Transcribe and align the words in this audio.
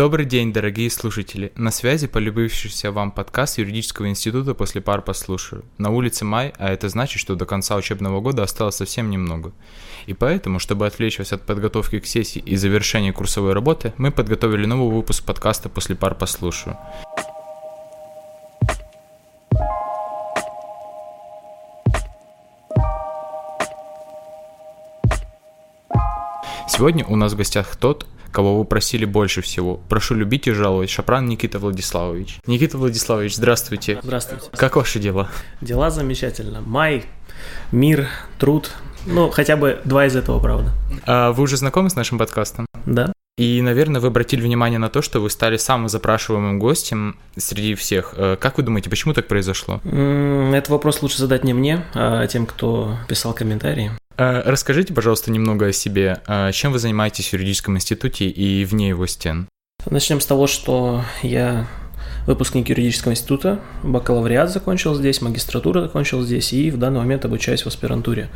Добрый 0.00 0.24
день, 0.24 0.50
дорогие 0.50 0.88
слушатели. 0.88 1.52
На 1.56 1.70
связи 1.70 2.06
полюбившийся 2.06 2.90
вам 2.90 3.12
подкаст 3.12 3.58
юридического 3.58 4.08
института 4.08 4.54
«После 4.54 4.80
пар 4.80 5.02
послушаю». 5.02 5.62
На 5.76 5.90
улице 5.90 6.24
май, 6.24 6.54
а 6.56 6.70
это 6.70 6.88
значит, 6.88 7.20
что 7.20 7.34
до 7.34 7.44
конца 7.44 7.76
учебного 7.76 8.22
года 8.22 8.42
осталось 8.42 8.76
совсем 8.76 9.10
немного. 9.10 9.52
И 10.06 10.14
поэтому, 10.14 10.58
чтобы 10.58 10.86
отвлечь 10.86 11.18
вас 11.18 11.34
от 11.34 11.44
подготовки 11.44 12.00
к 12.00 12.06
сессии 12.06 12.38
и 12.38 12.56
завершения 12.56 13.12
курсовой 13.12 13.52
работы, 13.52 13.92
мы 13.98 14.10
подготовили 14.10 14.64
новый 14.64 14.90
выпуск 14.90 15.22
подкаста 15.22 15.68
«После 15.68 15.96
пар 15.96 16.14
послушаю». 16.14 16.78
Сегодня 26.80 27.04
у 27.04 27.14
нас 27.14 27.34
в 27.34 27.36
гостях 27.36 27.76
тот, 27.76 28.06
кого 28.32 28.56
вы 28.56 28.64
просили 28.64 29.04
больше 29.04 29.42
всего. 29.42 29.78
Прошу 29.90 30.14
любить 30.14 30.46
и 30.46 30.52
жаловать. 30.52 30.88
Шапран 30.88 31.28
Никита 31.28 31.58
Владиславович. 31.58 32.38
Никита 32.46 32.78
Владиславович, 32.78 33.36
здравствуйте. 33.36 33.98
Здравствуйте. 34.02 34.46
Как 34.52 34.76
ваши 34.76 34.98
дела? 34.98 35.28
Дела 35.60 35.90
замечательно. 35.90 36.62
Май, 36.62 37.04
мир, 37.70 38.08
труд. 38.38 38.70
Ну, 39.04 39.28
хотя 39.28 39.58
бы 39.58 39.82
два 39.84 40.06
из 40.06 40.16
этого, 40.16 40.40
правда. 40.40 40.72
А 41.04 41.32
вы 41.32 41.42
уже 41.42 41.58
знакомы 41.58 41.90
с 41.90 41.96
нашим 41.96 42.16
подкастом? 42.16 42.64
Да. 42.86 43.12
И, 43.36 43.60
наверное, 43.60 44.00
вы 44.00 44.08
обратили 44.08 44.40
внимание 44.40 44.78
на 44.78 44.88
то, 44.88 45.02
что 45.02 45.20
вы 45.20 45.28
стали 45.28 45.58
самым 45.58 45.90
запрашиваемым 45.90 46.58
гостем 46.58 47.18
среди 47.36 47.74
всех. 47.74 48.14
Э, 48.16 48.36
как 48.40 48.56
вы 48.56 48.62
думаете, 48.62 48.88
почему 48.88 49.12
так 49.12 49.28
произошло? 49.28 49.82
Этот 49.84 50.70
вопрос 50.70 51.02
лучше 51.02 51.18
задать 51.18 51.44
не 51.44 51.52
мне, 51.52 51.84
а 51.92 52.26
тем, 52.26 52.46
кто 52.46 52.96
писал 53.06 53.34
комментарии. 53.34 53.92
Э, 54.20 54.42
расскажите, 54.44 54.92
пожалуйста, 54.92 55.30
немного 55.30 55.66
о 55.68 55.72
себе. 55.72 56.20
Э, 56.26 56.52
чем 56.52 56.72
вы 56.72 56.78
занимаетесь 56.78 57.28
в 57.28 57.32
юридическом 57.32 57.76
институте 57.76 58.26
и 58.26 58.66
вне 58.66 58.90
его 58.90 59.06
стен? 59.06 59.48
Начнем 59.88 60.20
с 60.20 60.26
того, 60.26 60.46
что 60.46 61.02
я 61.22 61.66
выпускник 62.26 62.68
юридического 62.68 63.12
института, 63.12 63.60
бакалавриат 63.82 64.50
закончил 64.50 64.94
здесь, 64.94 65.22
магистратуру 65.22 65.80
закончил 65.80 66.20
здесь 66.20 66.52
и 66.52 66.70
в 66.70 66.76
данный 66.76 67.00
момент 67.00 67.24
обучаюсь 67.24 67.62
в 67.62 67.66
аспирантуре. 67.66 68.28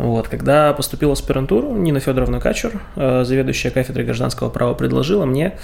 Вот. 0.00 0.28
Когда 0.28 0.72
поступил 0.72 1.10
в 1.10 1.12
аспирантуру, 1.12 1.74
Нина 1.76 2.00
Федоровна 2.00 2.40
Качур, 2.40 2.72
э, 2.96 3.22
заведующая 3.22 3.70
кафедрой 3.70 4.06
гражданского 4.06 4.48
права, 4.48 4.72
предложила 4.72 5.26
мне 5.26 5.58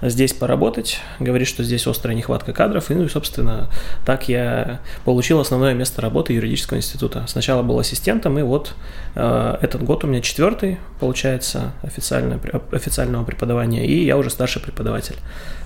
здесь 0.00 0.32
поработать, 0.32 1.00
говорит, 1.18 1.48
что 1.48 1.64
здесь 1.64 1.88
острая 1.88 2.16
нехватка 2.16 2.52
кадров, 2.52 2.92
и, 2.92 2.94
ну 2.94 3.02
и, 3.02 3.08
собственно, 3.08 3.68
так 4.06 4.28
я 4.28 4.78
получил 5.04 5.40
основное 5.40 5.74
место 5.74 6.00
работы 6.02 6.34
юридического 6.34 6.78
института. 6.78 7.24
Сначала 7.26 7.64
был 7.64 7.80
ассистентом, 7.80 8.38
и 8.38 8.42
вот 8.42 8.74
э, 9.16 9.56
этот 9.60 9.82
год 9.82 10.04
у 10.04 10.06
меня 10.06 10.20
четвертый, 10.20 10.78
получается, 11.00 11.72
официально, 11.82 12.38
официального 12.70 13.24
преподавания, 13.24 13.84
и 13.84 14.04
я 14.04 14.16
уже 14.18 14.30
старший 14.30 14.62
преподаватель. 14.62 15.16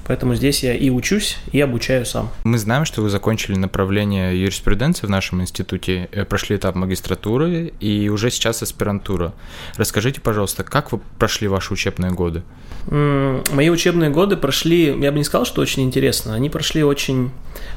Поэтому 0.06 0.34
здесь 0.34 0.62
я 0.62 0.74
и 0.74 0.90
учусь, 0.90 1.38
и 1.52 1.60
обучаю 1.60 2.04
сам. 2.06 2.30
Мы 2.44 2.58
знаем, 2.58 2.84
что 2.84 3.02
вы 3.02 3.08
закончили 3.08 3.56
направление 3.56 4.40
юриспруденции 4.40 5.06
в 5.06 5.10
нашем 5.10 5.40
институте, 5.40 6.08
э, 6.12 6.24
прошли 6.24 6.56
этап 6.56 6.74
магистратуры 6.74 7.72
и 7.80 8.08
уже 8.08 8.30
сейчас 8.30 8.62
аспирантура. 8.62 9.32
Расскажите, 9.76 10.20
пожалуйста, 10.20 10.62
как 10.64 10.92
вы 10.92 11.00
прошли 11.18 11.48
ваши 11.48 11.72
учебные 11.72 12.12
годы? 12.12 12.42
Мои 12.86 13.70
учебные 13.70 14.10
годы 14.10 14.36
прошли, 14.36 14.86
я 15.00 15.10
бы 15.10 15.16
не 15.16 15.24
сказал, 15.24 15.46
что 15.46 15.62
очень 15.62 15.84
интересно, 15.84 16.34
они 16.34 16.50
прошли 16.50 16.84
очень 16.84 17.30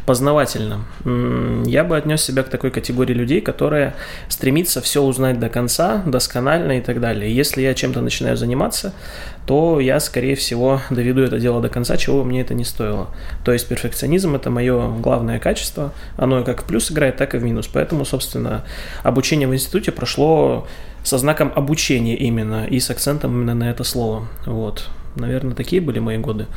познавательно. 0.06 0.86
Я 1.66 1.84
бы 1.86 1.96
отнес 1.96 2.24
себя 2.24 2.44
к 2.44 2.50
такой 2.50 2.72
категории 2.72 3.14
людей, 3.14 3.40
которая 3.40 3.96
стремится 4.28 4.82
все 4.82 5.02
узнать 5.02 5.40
до 5.40 5.50
конца, 5.50 6.04
досконально 6.06 6.80
и 6.80 6.82
так 6.82 7.00
далее. 7.00 7.34
Если 7.34 7.62
я 7.62 7.74
чем-то 7.74 8.02
начинаю 8.02 8.36
заниматься, 8.36 8.94
то 9.48 9.80
я, 9.80 10.00
скорее 10.02 10.36
всего, 10.36 10.82
доведу 10.90 11.22
это 11.22 11.40
дело 11.40 11.62
до 11.62 11.70
конца, 11.70 11.96
чего 11.96 12.24
мне 12.26 12.42
это 12.42 12.54
не 12.54 12.66
стоило. 12.66 13.08
То 13.46 13.54
есть 13.54 13.68
перфекционизм– 13.68 14.36
это 14.36 14.50
мое 14.50 14.90
главное 15.00 15.40
качество. 15.40 15.94
Оно 16.18 16.44
как 16.44 16.64
в 16.64 16.66
плюс 16.66 16.92
играет, 16.92 17.16
так 17.16 17.34
и 17.34 17.38
в 17.38 17.44
минус. 17.44 17.68
Поэтому, 17.72 18.04
собственно, 18.04 18.66
обучение 19.04 19.48
в 19.48 19.56
институте 19.56 19.94
прошло 19.94 20.68
со 21.04 21.18
знаком 21.18 21.54
обучения 21.56 22.18
именно 22.18 22.66
и 22.66 22.82
с 22.82 22.90
акцентом 22.90 23.32
именно 23.32 23.56
на 23.56 23.72
это 23.72 23.86
слово. 23.86 24.28
Вот. 24.46 24.90
Наверное, 25.16 25.56
такие 25.56 25.82
были 25.82 26.00
мои 26.00 26.18
годы. 26.18 26.48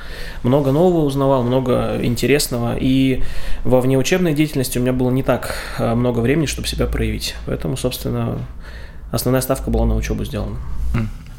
Много 0.42 0.72
нового 0.72 1.04
узнавал, 1.04 1.44
много 1.44 2.00
интересного. 2.02 2.76
И 2.76 3.22
во 3.62 3.80
внеучебной 3.80 4.34
деятельности 4.34 4.78
у 4.78 4.82
меня 4.82 4.92
было 4.92 5.10
не 5.10 5.22
так 5.22 5.54
э, 5.78 5.94
много 5.94 6.18
времени, 6.18 6.46
чтобы 6.46 6.66
себя 6.66 6.86
проявить. 6.86 7.36
Поэтому, 7.46 7.76
собственно, 7.76 8.36
основная 9.12 9.42
ставка 9.42 9.70
была 9.70 9.86
на 9.86 9.94
учебу 9.94 10.24
сделана. 10.24 10.56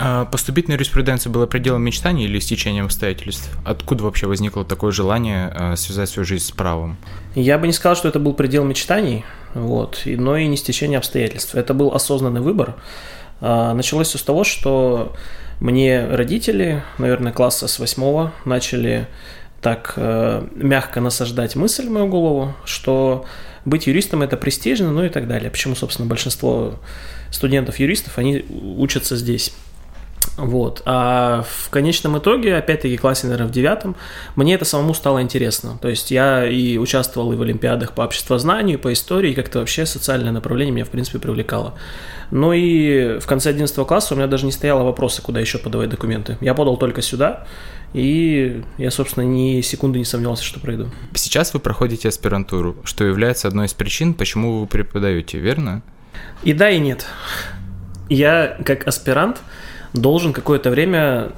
А 0.04 0.26
поступить 0.26 0.68
на 0.68 0.74
юриспруденцию 0.74 1.32
было 1.32 1.46
пределом 1.46 1.84
мечтаний 1.84 2.26
или 2.26 2.40
стечением 2.40 2.86
обстоятельств? 2.86 3.52
Откуда 3.64 4.04
вообще 4.04 4.26
возникло 4.26 4.66
такое 4.66 4.92
желание 4.92 5.54
э, 5.56 5.76
связать 5.76 6.10
свою 6.10 6.26
жизнь 6.26 6.46
с 6.46 6.52
правом? 6.52 6.98
Я 7.36 7.60
бы 7.60 7.68
не 7.68 7.74
сказал, 7.74 7.96
что 7.96 8.08
это 8.08 8.18
был 8.20 8.34
предел 8.34 8.64
мечтаний, 8.64 9.26
вот, 9.54 10.02
но 10.06 10.38
и 10.38 10.48
не 10.48 10.58
стечение 10.58 10.98
обстоятельств. 10.98 11.54
Это 11.54 11.76
был 11.76 11.94
осознанный 11.94 12.42
выбор. 12.42 12.78
А, 13.42 13.76
началось 13.76 14.08
все 14.08 14.18
с 14.18 14.24
того, 14.24 14.44
что 14.44 15.16
мне 15.60 16.08
родители, 16.08 16.82
наверное, 16.98 17.32
класса 17.32 17.68
с 17.68 17.78
восьмого 17.78 18.34
начали 18.44 19.08
так 19.62 19.94
э, 19.98 20.48
мягко 20.56 21.00
насаждать 21.00 21.56
мысль 21.56 21.86
в 21.86 21.92
мою 21.92 22.08
голову, 22.08 22.56
что 22.66 23.26
быть 23.66 23.86
юристом 23.86 24.24
это 24.24 24.36
престижно, 24.36 24.90
ну 24.92 25.06
и 25.06 25.10
так 25.10 25.28
далее. 25.28 25.52
Почему, 25.52 25.76
собственно, 25.76 26.10
большинство 26.10 26.80
студентов-юристов, 27.30 28.18
они 28.18 28.44
учатся 28.50 29.16
здесь. 29.16 29.54
Вот. 30.38 30.82
А 30.86 31.44
в 31.44 31.70
конечном 31.70 32.18
итоге, 32.18 32.56
опять-таки, 32.56 32.98
классе, 32.98 33.28
наверное, 33.28 33.48
в 33.48 33.52
девятом, 33.52 33.96
мне 34.36 34.56
это 34.56 34.66
самому 34.66 34.94
стало 34.94 35.22
интересно. 35.22 35.78
То 35.82 35.90
есть 35.90 36.10
я 36.10 36.48
и 36.48 36.78
участвовал 36.78 37.34
и 37.34 37.36
в 37.36 37.42
олимпиадах 37.42 37.94
по 37.94 38.02
обществознанию, 38.02 38.78
и 38.78 38.82
по 38.82 38.92
истории, 38.94 39.32
и 39.32 39.34
как-то 39.36 39.60
вообще 39.60 39.86
социальное 39.86 40.32
направление 40.32 40.74
меня, 40.74 40.86
в 40.86 40.90
принципе, 40.90 41.20
привлекало. 41.20 41.76
Ну 42.32 42.54
и 42.54 43.20
в 43.20 43.28
конце 43.28 43.50
11 43.50 43.76
класса 43.86 44.14
у 44.14 44.18
меня 44.18 44.28
даже 44.28 44.46
не 44.46 44.52
стояло 44.52 44.84
вопроса, 44.84 45.22
куда 45.22 45.40
еще 45.40 45.58
подавать 45.58 45.90
документы. 45.90 46.38
Я 46.40 46.54
подал 46.54 46.78
только 46.78 47.02
сюда, 47.02 47.46
и 47.94 48.64
я, 48.78 48.90
собственно, 48.90 49.26
ни 49.26 49.60
секунды 49.62 50.00
не 50.00 50.06
сомневался, 50.06 50.46
что 50.46 50.62
пройду. 50.62 50.90
Сейчас 51.14 51.54
вы 51.54 51.60
проходите 51.60 52.08
аспирантуру, 52.08 52.78
что 52.86 53.04
является 53.04 53.50
одной 53.50 53.66
из 53.66 53.74
причин, 53.74 54.14
почему 54.14 54.62
вы 54.62 54.68
преподаете, 54.68 55.40
верно? 55.40 55.84
И 56.44 56.54
да, 56.54 56.70
и 56.70 56.80
нет. 56.80 57.06
Я, 58.08 58.58
как 58.66 58.88
аспирант, 58.88 59.42
должен 59.94 60.34
какое-то 60.34 60.70
время 60.70 61.32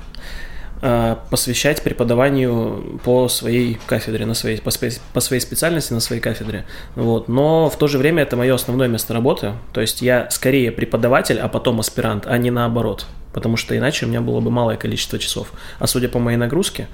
э, 0.81 1.15
посвящать 1.29 1.81
преподаванию 1.81 2.99
по 3.03 3.27
своей 3.27 3.79
кафедре, 3.85 4.25
на 4.25 4.33
своей, 4.33 4.61
по, 4.61 4.71
своей, 4.71 4.93
по 5.13 5.19
своей 5.19 5.41
специальности 5.41 5.93
на 5.93 5.99
своей 5.99 6.21
кафедре. 6.21 6.65
Вот. 6.95 7.27
Но 7.27 7.69
в 7.69 7.77
то 7.77 7.87
же 7.87 7.97
время 7.97 8.23
это 8.23 8.35
мое 8.35 8.53
основное 8.53 8.87
место 8.87 9.13
работы. 9.13 9.53
То 9.71 9.81
есть 9.81 10.01
я 10.01 10.29
скорее 10.29 10.71
преподаватель, 10.71 11.39
а 11.39 11.47
потом 11.47 11.79
аспирант, 11.79 12.25
а 12.27 12.37
не 12.37 12.51
наоборот. 12.51 13.05
Потому 13.33 13.57
что 13.57 13.75
иначе 13.75 14.05
у 14.05 14.09
меня 14.09 14.21
было 14.21 14.39
бы 14.41 14.51
малое 14.51 14.77
количество 14.77 15.17
часов. 15.17 15.51
А 15.79 15.87
судя 15.87 16.07
по 16.07 16.19
моей 16.19 16.37
нагрузке, 16.37 16.87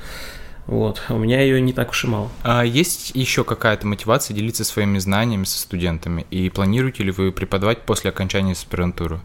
вот, 0.70 1.02
у 1.10 1.18
меня 1.18 1.42
ее 1.42 1.60
не 1.60 1.74
так 1.74 1.90
уж 1.90 2.04
и 2.04 2.08
мало. 2.08 2.30
А 2.44 2.64
есть 2.64 3.12
еще 3.16 3.44
какая-то 3.44 3.88
мотивация 3.88 4.36
делиться 4.36 4.64
своими 4.64 5.00
знаниями 5.00 5.46
со 5.46 5.58
студентами? 5.58 6.28
И 6.30 6.50
планируете 6.52 7.04
ли 7.04 7.12
вы 7.12 7.32
преподавать 7.32 7.82
после 7.82 8.12
окончания 8.12 8.52
аспирантуры? 8.52 9.20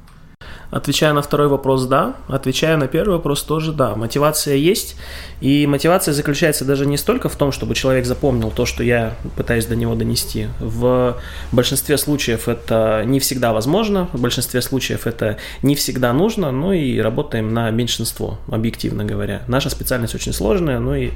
Отвечая 0.75 1.13
на 1.13 1.23
второй 1.23 1.47
вопрос, 1.47 1.87
да. 1.87 2.17
Отвечая 2.27 2.77
на 2.77 2.89
первый 2.89 3.13
вопрос, 3.13 3.45
тоже 3.45 3.73
да. 3.73 3.95
Мотивация 3.95 4.57
есть. 4.57 4.97
И 5.41 5.69
мотивация 5.69 6.13
заключается 6.13 6.65
даже 6.65 6.85
не 6.85 6.97
столько 6.97 7.29
в 7.29 7.37
том, 7.37 7.53
чтобы 7.53 7.77
человек 7.77 8.07
запомнил 8.07 8.51
то, 8.51 8.67
что 8.67 8.83
я 8.83 9.15
пытаюсь 9.37 9.67
до 9.67 9.77
него 9.77 9.95
донести. 9.95 10.49
В 10.59 11.17
большинстве 11.53 11.97
случаев 11.97 12.49
это 12.49 13.05
не 13.07 13.21
всегда 13.21 13.53
возможно, 13.53 14.09
в 14.13 14.21
большинстве 14.21 14.61
случаев 14.63 15.07
это 15.07 15.37
не 15.63 15.77
всегда 15.77 16.13
нужно, 16.13 16.51
но 16.51 16.73
и 16.73 16.99
работаем 16.99 17.55
на 17.55 17.71
меньшинство, 17.71 18.39
объективно 18.49 19.05
говоря. 19.05 19.43
Наша 19.47 19.71
специальность 19.71 20.17
очень 20.17 20.33
сложная, 20.33 20.81
но 20.81 20.97
и 20.97 21.13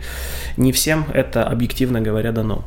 не 0.56 0.70
всем 0.70 1.06
это, 1.12 1.42
объективно 1.42 2.00
говоря, 2.00 2.30
дано. 2.30 2.64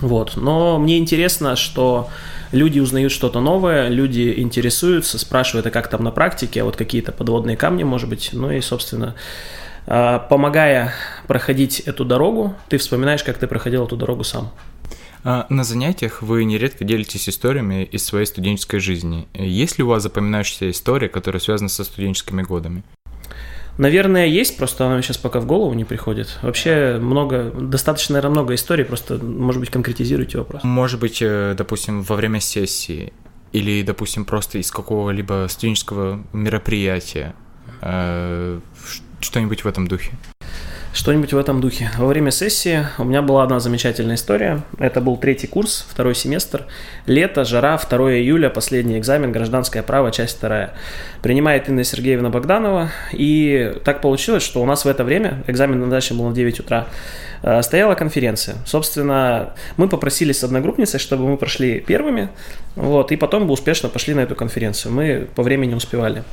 Вот. 0.00 0.36
Но 0.36 0.78
мне 0.78 0.98
интересно, 0.98 1.56
что 1.56 2.08
люди 2.52 2.78
узнают 2.78 3.12
что-то 3.12 3.40
новое, 3.40 3.88
люди 3.88 4.34
интересуются, 4.36 5.18
спрашивают, 5.18 5.66
а 5.66 5.70
как 5.70 5.88
там 5.88 6.04
на 6.04 6.10
практике, 6.10 6.62
а 6.62 6.64
вот 6.64 6.76
какие-то 6.76 7.12
подводные 7.12 7.56
камни, 7.56 7.84
может 7.84 8.08
быть. 8.08 8.30
Ну 8.32 8.50
и, 8.50 8.60
собственно, 8.60 9.14
а, 9.86 10.18
помогая 10.18 10.92
проходить 11.26 11.80
эту 11.80 12.04
дорогу, 12.04 12.54
ты 12.68 12.78
вспоминаешь, 12.78 13.24
как 13.24 13.38
ты 13.38 13.46
проходил 13.46 13.86
эту 13.86 13.96
дорогу 13.96 14.24
сам. 14.24 14.50
А, 15.24 15.46
на 15.48 15.64
занятиях 15.64 16.22
вы 16.22 16.44
нередко 16.44 16.84
делитесь 16.84 17.28
историями 17.28 17.84
из 17.84 18.04
своей 18.04 18.26
студенческой 18.26 18.78
жизни. 18.78 19.26
Есть 19.34 19.78
ли 19.78 19.84
у 19.84 19.88
вас 19.88 20.02
запоминающаяся 20.02 20.70
история, 20.70 21.08
которая 21.08 21.40
связана 21.40 21.68
со 21.68 21.84
студенческими 21.84 22.42
годами? 22.42 22.84
Наверное, 23.78 24.26
есть, 24.26 24.56
просто 24.58 24.86
она 24.86 25.00
сейчас 25.02 25.18
пока 25.18 25.38
в 25.38 25.46
голову 25.46 25.72
не 25.72 25.84
приходит. 25.84 26.38
Вообще 26.42 26.98
много, 27.00 27.50
достаточно, 27.50 28.14
наверное, 28.14 28.32
много 28.32 28.54
историй, 28.54 28.84
просто, 28.84 29.18
может 29.18 29.60
быть, 29.60 29.70
конкретизируйте 29.70 30.38
вопрос. 30.38 30.64
Может 30.64 30.98
быть, 30.98 31.22
э, 31.22 31.54
допустим, 31.56 32.02
во 32.02 32.16
время 32.16 32.40
сессии 32.40 33.12
или, 33.52 33.82
допустим, 33.82 34.24
просто 34.24 34.58
из 34.58 34.70
какого-либо 34.72 35.46
студенческого 35.48 36.22
мероприятия, 36.32 37.34
э, 37.80 38.60
что-нибудь 39.20 39.62
в 39.64 39.68
этом 39.68 39.86
духе. 39.86 40.12
Что-нибудь 40.98 41.32
в 41.32 41.38
этом 41.38 41.60
духе. 41.60 41.92
Во 41.96 42.08
время 42.08 42.32
сессии 42.32 42.84
у 42.98 43.04
меня 43.04 43.22
была 43.22 43.44
одна 43.44 43.60
замечательная 43.60 44.16
история. 44.16 44.64
Это 44.80 45.00
был 45.00 45.16
третий 45.16 45.46
курс, 45.46 45.86
второй 45.88 46.16
семестр. 46.16 46.64
Лето, 47.06 47.44
жара, 47.44 47.78
2 47.78 48.14
июля, 48.14 48.50
последний 48.50 48.98
экзамен, 48.98 49.30
гражданское 49.30 49.84
право, 49.84 50.10
часть 50.10 50.38
вторая. 50.38 50.74
Принимает 51.22 51.68
Инна 51.68 51.84
Сергеевна 51.84 52.30
Богданова. 52.30 52.90
И 53.12 53.74
так 53.84 54.00
получилось, 54.00 54.42
что 54.42 54.60
у 54.60 54.66
нас 54.66 54.84
в 54.84 54.88
это 54.88 55.04
время, 55.04 55.44
экзамен 55.46 55.78
на 55.78 55.88
даче 55.88 56.14
был 56.14 56.30
на 56.30 56.34
9 56.34 56.58
утра, 56.58 56.88
э, 57.44 57.62
стояла 57.62 57.94
конференция. 57.94 58.56
Собственно, 58.66 59.54
мы 59.76 59.88
попросили 59.88 60.32
с 60.32 60.42
одногруппницей, 60.42 60.98
чтобы 60.98 61.28
мы 61.28 61.36
прошли 61.36 61.78
первыми, 61.78 62.28
вот, 62.74 63.12
и 63.12 63.16
потом 63.16 63.46
бы 63.46 63.52
успешно 63.52 63.88
пошли 63.88 64.14
на 64.14 64.20
эту 64.20 64.34
конференцию. 64.34 64.92
Мы 64.92 65.28
по 65.32 65.44
времени 65.44 65.74
успевали. 65.74 66.24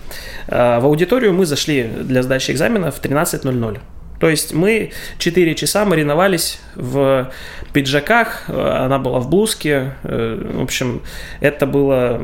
Э, 0.47 0.79
в 0.79 0.85
аудиторию 0.85 1.33
мы 1.33 1.45
зашли 1.45 1.83
для 1.83 2.23
сдачи 2.23 2.49
экзамена 2.49 2.89
в 2.89 2.99
13.00. 2.99 3.77
То 4.19 4.29
есть 4.29 4.53
мы 4.53 4.91
4 5.17 5.55
часа 5.55 5.85
мариновались 5.85 6.59
в 6.75 7.31
пиджаках, 7.73 8.45
она 8.47 8.99
была 8.99 9.19
в 9.19 9.29
блузке, 9.29 9.95
э, 10.03 10.51
в 10.55 10.63
общем, 10.63 11.01
это 11.41 11.65
было 11.65 12.21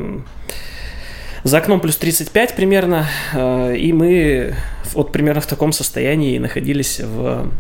за 1.44 1.58
окном 1.58 1.80
плюс 1.80 1.98
35 1.98 2.56
примерно, 2.56 3.08
э, 3.34 3.76
и 3.76 3.92
мы 3.94 4.56
вот 4.94 5.12
примерно 5.12 5.42
в 5.42 5.48
таком 5.48 5.72
состоянии 5.72 6.38
находились 6.38 7.00
в 7.00 7.52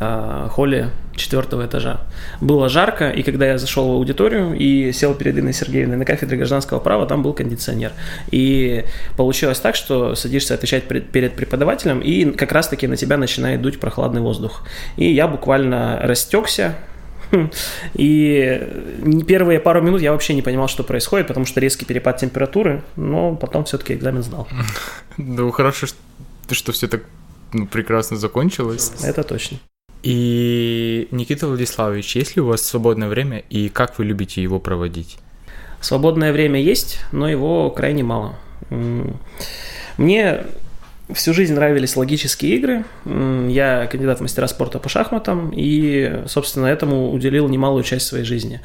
э, 0.00 0.48
холле 0.50 0.90
четвертого 1.14 1.66
этажа. 1.66 2.00
Было 2.40 2.68
жарко, 2.68 3.10
и 3.10 3.22
когда 3.22 3.46
я 3.46 3.58
зашел 3.58 3.88
в 3.88 3.92
аудиторию 3.92 4.54
и 4.54 4.92
сел 4.92 5.14
перед 5.14 5.38
Инной 5.38 5.52
Сергеевной 5.52 5.96
на 5.96 6.04
кафедре 6.04 6.36
гражданского 6.36 6.78
права, 6.78 7.06
там 7.06 7.22
был 7.22 7.32
кондиционер. 7.32 7.92
И 8.30 8.84
получилось 9.16 9.58
так, 9.60 9.76
что 9.76 10.14
садишься 10.14 10.54
отвечать 10.54 10.84
перед 10.84 11.34
преподавателем, 11.34 12.00
и 12.00 12.30
как 12.32 12.52
раз-таки 12.52 12.86
на 12.86 12.96
тебя 12.96 13.16
начинает 13.16 13.62
дуть 13.62 13.80
прохладный 13.80 14.20
воздух. 14.20 14.66
И 14.96 15.10
я 15.10 15.26
буквально 15.28 15.98
растекся, 16.02 16.76
и 17.94 19.22
первые 19.26 19.60
пару 19.60 19.82
минут 19.82 20.00
я 20.00 20.12
вообще 20.12 20.34
не 20.34 20.42
понимал, 20.42 20.68
что 20.68 20.84
происходит, 20.84 21.26
потому 21.26 21.46
что 21.46 21.60
резкий 21.60 21.84
перепад 21.84 22.18
температуры, 22.18 22.82
но 22.96 23.34
потом 23.34 23.64
все-таки 23.64 23.94
экзамен 23.94 24.22
сдал. 24.22 24.48
Ну, 25.18 25.50
хорошо, 25.50 25.86
что 26.50 26.72
все 26.72 26.88
так 26.88 27.00
ну, 27.54 27.66
прекрасно 27.66 28.18
закончилось. 28.18 28.92
Это 29.02 29.22
точно. 29.22 29.58
И 30.06 31.08
Никита 31.10 31.48
Владиславович, 31.48 32.14
есть 32.14 32.36
ли 32.36 32.42
у 32.42 32.46
вас 32.46 32.62
свободное 32.62 33.08
время 33.08 33.42
и 33.50 33.68
как 33.68 33.98
вы 33.98 34.04
любите 34.04 34.40
его 34.40 34.60
проводить? 34.60 35.18
Свободное 35.80 36.32
время 36.32 36.62
есть, 36.62 37.00
но 37.10 37.28
его 37.28 37.70
крайне 37.70 38.04
мало. 38.04 38.36
Мне 39.96 40.44
всю 41.12 41.34
жизнь 41.34 41.54
нравились 41.54 41.96
логические 41.96 42.54
игры. 42.54 42.84
Я 43.04 43.88
кандидат 43.90 44.18
в 44.18 44.22
мастера 44.22 44.46
спорта 44.46 44.78
по 44.78 44.88
шахматам 44.88 45.50
и, 45.52 46.22
собственно, 46.28 46.66
этому 46.66 47.10
уделил 47.10 47.48
немалую 47.48 47.82
часть 47.82 48.06
своей 48.06 48.24
жизни. 48.24 48.60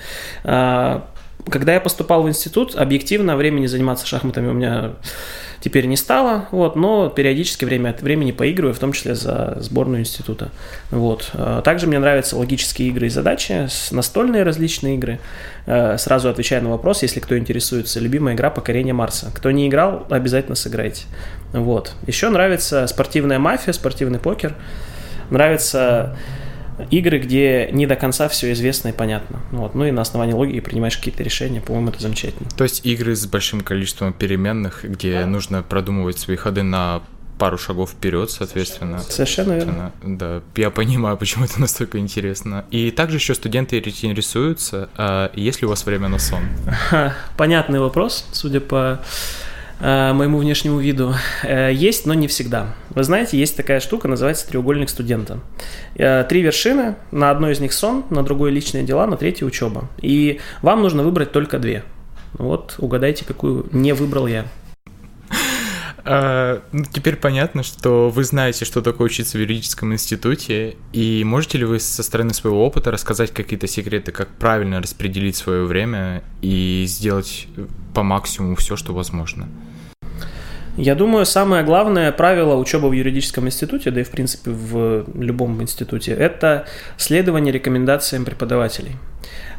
Когда 1.50 1.74
я 1.74 1.82
поступал 1.82 2.24
в 2.24 2.30
институт, 2.30 2.76
объективно 2.76 3.36
времени 3.36 3.66
заниматься 3.66 4.06
шахматами 4.06 4.48
у 4.48 4.54
меня 4.54 4.94
теперь 5.62 5.86
не 5.86 5.96
стало, 5.96 6.48
вот, 6.52 6.76
но 6.76 7.10
периодически 7.10 7.66
время 7.66 7.92
от 7.92 8.02
времени 8.02 8.32
поигрываю, 8.32 8.74
в 8.74 8.80
том 8.80 8.94
числе 8.94 9.16
за 9.16 9.58
сборную 9.60 10.02
института. 10.02 10.50
Вот. 10.90 11.30
А, 11.34 11.62
также 11.62 11.88
мне 11.88 12.00
нравятся 12.00 12.36
логические 12.38 12.90
игры 12.90 13.08
и 13.08 13.10
задачи, 13.10 13.68
настольные 13.92 14.44
различные 14.44 14.96
игры. 14.96 15.20
А, 15.68 15.98
сразу 15.98 16.30
отвечая 16.30 16.62
на 16.62 16.70
вопрос, 16.70 17.04
если 17.04 17.20
кто 17.20 17.38
интересуется, 17.38 18.00
любимая 18.00 18.36
игра 18.36 18.50
«Покорение 18.50 18.94
Марса». 18.94 19.32
Кто 19.34 19.52
не 19.52 19.68
играл, 19.68 20.06
обязательно 20.10 20.56
сыграйте. 20.56 21.06
Вот. 21.54 21.94
Еще 22.08 22.30
нравится 22.30 22.88
спортивная 22.88 23.40
мафия, 23.40 23.74
спортивный 23.74 24.20
покер. 24.20 24.56
Нравится 25.30 26.18
игры, 26.90 27.20
где 27.20 27.70
не 27.72 27.88
до 27.88 27.96
конца 27.96 28.28
все 28.30 28.52
известно 28.54 28.90
и 28.90 28.92
понятно. 28.92 29.40
Вот. 29.52 29.76
Ну 29.76 29.86
и 29.86 29.92
на 29.92 30.02
основании 30.02 30.34
логики 30.34 30.60
принимаешь 30.60 30.98
какие-то 30.98 31.24
решения, 31.24 31.62
по-моему, 31.62 31.90
это 31.90 32.02
замечательно. 32.02 32.50
То 32.50 32.64
есть 32.64 32.86
игры 32.86 33.16
с 33.16 33.26
большим 33.26 33.62
количеством 33.62 34.14
переменных, 34.14 34.84
где 34.84 35.22
да. 35.22 35.26
нужно 35.26 35.64
продумывать 35.64 36.20
свои 36.20 36.36
ходы 36.38 36.64
на 36.64 37.02
пару 37.42 37.58
шагов 37.58 37.90
вперед, 37.90 38.30
соответственно. 38.30 39.00
Совершенно 39.00 39.54
верно. 39.54 39.92
Да, 40.04 40.44
я 40.56 40.70
понимаю, 40.70 41.18
почему 41.20 41.46
это 41.46 41.60
настолько 41.60 41.98
интересно. 41.98 42.66
И 42.70 42.92
также 42.92 43.18
еще 43.18 43.34
студенты 43.34 43.80
интересуются, 43.80 44.90
а 44.96 45.32
есть 45.34 45.62
ли 45.62 45.66
у 45.66 45.70
вас 45.70 45.84
время 45.86 46.08
на 46.08 46.20
сон? 46.20 46.42
Понятный 47.38 47.80
вопрос, 47.80 48.28
судя 48.32 48.60
по 48.60 49.02
моему 49.82 50.38
внешнему 50.38 50.80
виду, 50.80 51.16
э, 51.44 51.72
есть, 51.74 52.06
но 52.06 52.14
не 52.14 52.28
всегда. 52.28 52.76
Вы 52.92 53.04
знаете, 53.04 53.38
есть 53.38 53.58
такая 53.58 53.80
штука, 53.80 54.08
называется 54.08 54.48
треугольник 54.48 54.90
студента. 54.90 55.40
Э, 55.96 56.24
три 56.24 56.42
вершины, 56.42 56.96
на 57.12 57.32
одной 57.32 57.54
из 57.54 57.60
них 57.60 57.74
сон, 57.74 58.06
на 58.10 58.24
другой 58.24 58.52
личные 58.52 58.84
дела, 58.84 59.08
на 59.08 59.18
третьей 59.18 59.48
учеба. 59.48 59.90
И 60.02 60.40
вам 60.62 60.82
нужно 60.82 61.04
выбрать 61.04 61.32
только 61.32 61.58
две. 61.58 61.84
Вот 62.34 62.76
угадайте, 62.78 63.26
какую 63.26 63.66
не 63.72 63.94
выбрал 63.94 64.28
я. 64.28 64.46
А, 66.04 66.64
ну, 66.72 66.84
теперь 66.92 67.16
понятно, 67.16 67.64
что 67.64 68.10
вы 68.10 68.24
знаете, 68.24 68.66
что 68.66 68.82
такое 68.82 69.06
учиться 69.06 69.38
в 69.38 69.42
юридическом 69.42 69.94
институте, 69.94 70.76
и 70.94 71.24
можете 71.24 71.60
ли 71.60 71.66
вы 71.66 71.80
со 71.80 72.02
стороны 72.02 72.34
своего 72.34 72.66
опыта 72.66 72.92
рассказать 72.92 73.32
какие-то 73.32 73.68
секреты, 73.68 74.12
как 74.12 74.30
правильно 74.30 74.82
распределить 74.82 75.36
свое 75.36 75.66
время 75.66 76.24
и 76.42 76.86
сделать 76.88 77.48
по 77.94 78.04
максимуму 78.04 78.56
все, 78.56 78.76
что 78.76 78.94
возможно? 78.94 79.48
Я 80.78 80.96
думаю, 80.96 81.26
самое 81.26 81.64
главное 81.64 82.12
правило 82.14 82.56
учебы 82.56 82.88
в 82.90 82.94
юридическом 82.94 83.46
институте, 83.46 83.92
да 83.92 84.02
и 84.02 84.04
в 84.04 84.10
принципе 84.10 84.52
в 84.52 85.06
любом 85.16 85.62
институте, 85.62 86.14
это 86.14 86.66
следование 86.98 87.52
рекомендациям 87.52 88.24
преподавателей. 88.24 88.96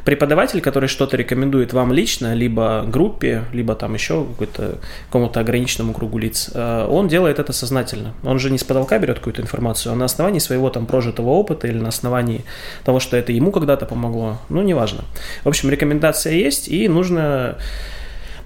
Преподаватель, 0.05 0.59
который 0.59 0.89
что-то 0.89 1.15
рекомендует 1.15 1.71
вам 1.71 1.93
лично, 1.93 2.33
либо 2.33 2.83
группе, 2.85 3.43
либо 3.53 3.73
там 3.75 3.93
еще 3.93 4.25
какому-то 5.07 5.39
ограниченному 5.39 5.93
кругу 5.93 6.17
лиц, 6.17 6.49
э, 6.53 6.87
он 6.89 7.07
делает 7.07 7.39
это 7.39 7.53
сознательно. 7.53 8.13
Он 8.23 8.37
же 8.37 8.51
не 8.51 8.57
с 8.57 8.63
потолка 8.65 8.99
берет 8.99 9.19
какую-то 9.19 9.41
информацию, 9.41 9.93
а 9.93 9.95
на 9.95 10.05
основании 10.05 10.39
своего 10.39 10.69
там 10.69 10.87
прожитого 10.87 11.29
опыта 11.29 11.67
или 11.67 11.77
на 11.77 11.89
основании 11.89 12.43
того, 12.83 12.99
что 12.99 13.15
это 13.15 13.31
ему 13.31 13.51
когда-то 13.51 13.85
помогло. 13.85 14.39
Ну, 14.49 14.61
неважно. 14.61 15.05
В 15.43 15.47
общем, 15.47 15.69
рекомендация 15.69 16.33
есть, 16.33 16.67
и 16.67 16.89
нужно 16.89 17.57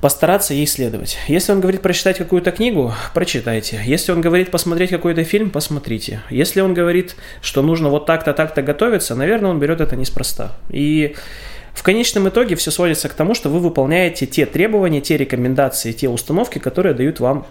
постараться 0.02 0.54
ей 0.54 0.68
следовать. 0.68 1.18
Если 1.28 1.52
он 1.52 1.60
говорит 1.60 1.82
прочитать 1.82 2.18
какую-то 2.18 2.52
книгу, 2.52 2.94
прочитайте. 3.14 3.82
Если 3.86 4.12
он 4.12 4.22
говорит 4.22 4.52
посмотреть 4.52 4.90
какой-то 4.90 5.24
фильм, 5.24 5.50
посмотрите. 5.50 6.22
Если 6.30 6.62
он 6.62 6.74
говорит, 6.74 7.16
что 7.42 7.62
нужно 7.62 7.90
вот 7.90 8.06
так-то, 8.06 8.34
так-то 8.34 8.62
готовиться, 8.62 9.16
наверное, 9.16 9.52
он 9.52 9.60
берет 9.60 9.82
это 9.82 9.96
неспроста. 9.96 10.54
И 10.70 11.16
в 11.74 11.84
конечном 11.84 12.28
итоге 12.28 12.56
все 12.56 12.72
сводится 12.72 13.08
к 13.08 13.14
тому, 13.14 13.36
что 13.36 13.50
вы 13.50 13.60
выполняете 13.60 14.26
те 14.26 14.46
требования, 14.46 15.00
те 15.02 15.16
рекомендации, 15.16 15.92
те 15.92 16.10
установки, 16.10 16.58
которые 16.58 16.96
дают 16.96 17.20
вам 17.20 17.46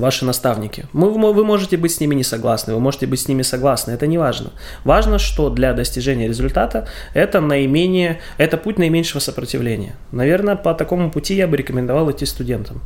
ваши 0.00 0.24
наставники. 0.24 0.86
Мы, 0.92 1.10
вы 1.10 1.44
можете 1.44 1.76
быть 1.76 1.92
с 1.92 2.00
ними 2.00 2.14
не 2.14 2.24
согласны, 2.24 2.74
вы 2.74 2.80
можете 2.80 3.06
быть 3.06 3.20
с 3.20 3.28
ними 3.28 3.42
согласны, 3.42 3.92
это 3.92 4.06
не 4.06 4.18
важно. 4.18 4.50
Важно, 4.84 5.18
что 5.18 5.50
для 5.50 5.72
достижения 5.72 6.28
результата 6.28 6.88
это 7.14 7.40
наименее, 7.40 8.20
это 8.38 8.56
путь 8.56 8.78
наименьшего 8.78 9.20
сопротивления. 9.20 9.94
Наверное, 10.12 10.56
по 10.56 10.74
такому 10.74 11.10
пути 11.10 11.34
я 11.34 11.46
бы 11.46 11.56
рекомендовал 11.56 12.10
идти 12.10 12.26
студентам. 12.26 12.80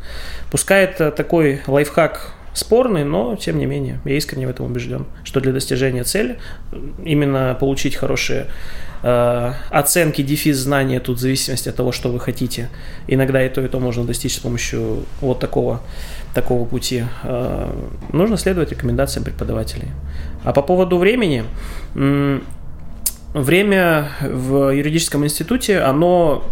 Пускай 0.51 0.85
это 0.85 1.11
такой 1.11 1.63
лайфхак 1.67 2.33
спорный, 2.55 3.05
но 3.05 3.37
тем 3.37 3.59
не 3.59 3.67
менее, 3.67 4.01
я 4.05 4.17
искренне 4.17 4.47
в 4.47 4.51
этом 4.51 4.67
убежден, 4.67 5.07
что 5.25 5.41
для 5.41 5.53
достижения 5.53 6.05
цели 6.05 6.39
именно 7.05 7.57
получить 7.59 7.97
хорошие 7.97 8.47
оценки, 9.71 10.23
дефис 10.23 10.57
знания 10.57 10.99
тут 10.99 11.19
в 11.19 11.21
зависимости 11.21 11.69
от 11.69 11.77
того, 11.77 11.93
что 11.93 12.11
вы 12.11 12.21
хотите. 12.21 12.71
Иногда 13.07 13.45
и 13.45 13.51
то, 13.51 13.61
и 13.61 13.69
то 13.69 13.79
можно 13.79 14.05
достичь 14.05 14.37
с 14.37 14.39
помощью 14.39 15.05
вот 15.21 15.41
такого 15.41 15.83
такого 16.35 16.67
пути, 16.67 17.05
э, 17.23 17.71
нужно 18.13 18.37
следовать 18.37 18.71
рекомендациям 18.71 19.25
преподавателей. 19.25 19.89
А 20.43 20.53
по 20.53 20.63
поводу 20.63 20.99
времени, 20.99 21.45
время 23.35 24.11
в 24.21 24.75
юридическом 24.75 25.25
институте, 25.25 25.81
оно 25.81 26.45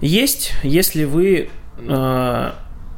есть, 0.00 0.52
если 0.62 1.04
вы 1.04 1.50
э, 1.78 2.50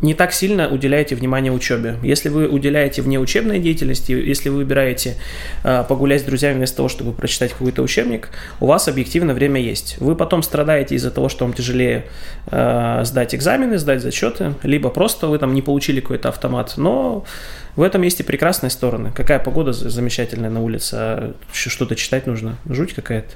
не 0.03 0.15
так 0.15 0.33
сильно 0.33 0.69
уделяете 0.69 1.15
внимание 1.15 1.53
учебе. 1.53 1.97
Если 2.03 2.29
вы 2.29 2.49
уделяете 2.49 3.03
внеучебной 3.03 3.61
деятельности, 3.61 4.11
если 4.11 4.49
вы 4.49 4.57
выбираете 4.57 5.15
э, 5.63 5.85
погулять 5.89 6.23
с 6.23 6.25
друзьями 6.25 6.57
вместо 6.57 6.79
того, 6.79 6.89
чтобы 6.89 7.13
прочитать 7.13 7.53
какой-то 7.53 7.83
учебник, 7.83 8.31
у 8.61 8.67
вас 8.67 8.89
объективно 8.89 9.33
время 9.33 9.61
есть. 9.61 9.97
Вы 10.01 10.17
потом 10.17 10.43
страдаете 10.43 10.97
из-за 10.97 11.13
того, 11.13 11.29
что 11.29 11.45
вам 11.45 11.55
тяжелее 11.55 12.07
э, 12.47 13.03
сдать 13.05 13.35
экзамены, 13.35 13.79
сдать 13.79 14.03
зачеты, 14.03 14.55
либо 14.65 14.91
просто 14.91 15.29
вы 15.29 15.39
там 15.39 15.55
не 15.55 15.63
получили 15.63 16.01
какой-то 16.01 16.31
автомат. 16.31 16.75
Но 16.77 17.25
в 17.77 17.83
этом 17.83 18.03
есть 18.03 18.19
и 18.19 18.25
прекрасные 18.25 18.71
стороны. 18.71 19.13
Какая 19.15 19.39
погода 19.39 19.73
замечательная 19.73 20.51
на 20.51 20.61
улице, 20.61 20.95
а 20.95 21.35
что-то 21.53 21.95
читать 21.95 22.27
нужно. 22.27 22.57
Жуть 22.69 22.93
какая-то. 22.93 23.31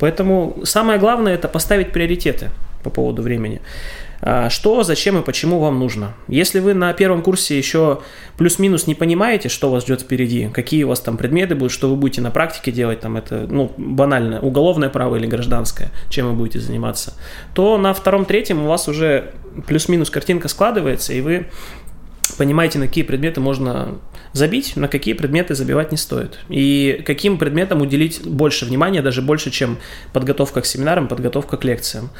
Поэтому 0.00 0.60
самое 0.64 0.98
главное 0.98 1.34
это 1.34 1.46
поставить 1.46 1.92
приоритеты 1.92 2.48
по 2.82 2.90
поводу 2.90 3.20
времени. 3.20 3.60
А, 4.20 4.50
что, 4.50 4.82
зачем 4.82 5.18
и 5.18 5.22
почему 5.22 5.58
вам 5.60 5.78
нужно. 5.78 6.14
Если 6.28 6.60
вы 6.60 6.74
на 6.74 6.92
первом 6.92 7.22
курсе 7.22 7.56
еще 7.56 8.00
плюс-минус 8.38 8.86
не 8.86 8.94
понимаете, 8.94 9.48
что 9.48 9.70
вас 9.70 9.84
ждет 9.84 10.02
впереди, 10.02 10.48
какие 10.52 10.84
у 10.84 10.88
вас 10.88 11.00
там 11.00 11.16
предметы 11.16 11.54
будут, 11.54 11.72
что 11.72 11.88
вы 11.88 11.96
будете 11.96 12.20
на 12.20 12.30
практике 12.30 12.72
делать, 12.72 13.00
там 13.00 13.16
это, 13.16 13.46
ну, 13.48 13.72
банально, 13.76 14.40
уголовное 14.40 14.88
право 14.88 15.16
или 15.16 15.26
гражданское, 15.26 15.90
чем 16.08 16.28
вы 16.28 16.32
будете 16.34 16.60
заниматься, 16.60 17.14
то 17.54 17.78
на 17.78 17.92
втором-третьем 17.92 18.64
у 18.64 18.68
вас 18.68 18.88
уже 18.88 19.32
плюс-минус 19.66 20.10
картинка 20.10 20.48
складывается, 20.48 21.12
и 21.12 21.20
вы 21.20 21.46
понимаете, 22.38 22.78
на 22.78 22.86
какие 22.86 23.04
предметы 23.04 23.40
можно 23.40 23.98
забить, 24.32 24.76
на 24.76 24.88
какие 24.88 25.14
предметы 25.14 25.54
забивать 25.54 25.92
не 25.92 25.96
стоит. 25.96 26.38
И 26.48 27.02
каким 27.06 27.38
предметам 27.38 27.80
уделить 27.80 28.26
больше 28.26 28.66
внимания, 28.66 29.02
даже 29.02 29.22
больше, 29.22 29.50
чем 29.50 29.78
подготовка 30.12 30.60
к 30.60 30.66
семинарам, 30.66 31.08
подготовка 31.08 31.56
к 31.56 31.64
лекциям. 31.64 32.10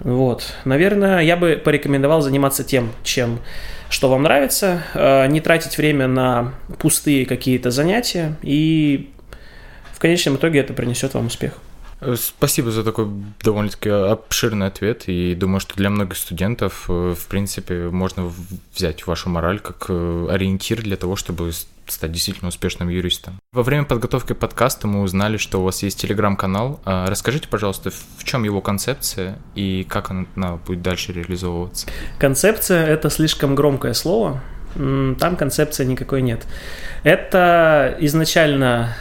Вот. 0.00 0.54
Наверное, 0.64 1.20
я 1.20 1.36
бы 1.36 1.60
порекомендовал 1.62 2.20
заниматься 2.20 2.64
тем, 2.64 2.92
чем 3.02 3.40
что 3.90 4.10
вам 4.10 4.22
нравится, 4.22 4.82
э, 4.94 5.26
не 5.28 5.40
тратить 5.40 5.78
время 5.78 6.06
на 6.06 6.52
пустые 6.78 7.24
какие-то 7.26 7.70
занятия, 7.70 8.36
и 8.42 9.10
в 9.92 9.98
конечном 9.98 10.36
итоге 10.36 10.60
это 10.60 10.74
принесет 10.74 11.14
вам 11.14 11.26
успех. 11.26 11.54
Э, 12.00 12.14
спасибо 12.16 12.70
за 12.70 12.84
такой 12.84 13.08
довольно-таки 13.42 13.90
обширный 13.90 14.66
ответ, 14.66 15.04
и 15.08 15.34
думаю, 15.34 15.60
что 15.60 15.74
для 15.76 15.90
многих 15.90 16.16
студентов, 16.16 16.86
э, 16.88 17.14
в 17.18 17.26
принципе, 17.26 17.88
можно 17.90 18.30
взять 18.74 19.06
вашу 19.06 19.28
мораль 19.28 19.58
как 19.58 19.86
э, 19.88 20.26
ориентир 20.30 20.82
для 20.82 20.96
того, 20.96 21.16
чтобы 21.16 21.52
стать 21.86 22.12
действительно 22.12 22.48
успешным 22.48 22.88
юристом. 22.90 23.38
Во 23.52 23.62
время 23.62 23.84
подготовки 23.84 24.34
подкаста 24.34 24.86
мы 24.86 25.00
узнали, 25.00 25.38
что 25.38 25.60
у 25.60 25.64
вас 25.64 25.82
есть 25.82 26.00
телеграм-канал. 26.00 26.80
А, 26.84 27.08
расскажите, 27.08 27.48
пожалуйста, 27.48 27.90
в 28.18 28.24
чем 28.24 28.44
его 28.44 28.60
концепция 28.60 29.38
и 29.54 29.86
как 29.88 30.10
она 30.10 30.56
будет 30.56 30.82
дальше 30.82 31.12
реализовываться? 31.12 31.86
Концепция– 32.18 32.86
это 32.88 33.08
слишком 33.08 33.54
громкое 33.54 33.94
слово. 33.94 34.42
Там 34.74 35.36
концепции 35.36 35.84
никакой 35.86 36.20
нет. 36.20 36.46
Это 37.04 37.96
изначально 38.00 38.94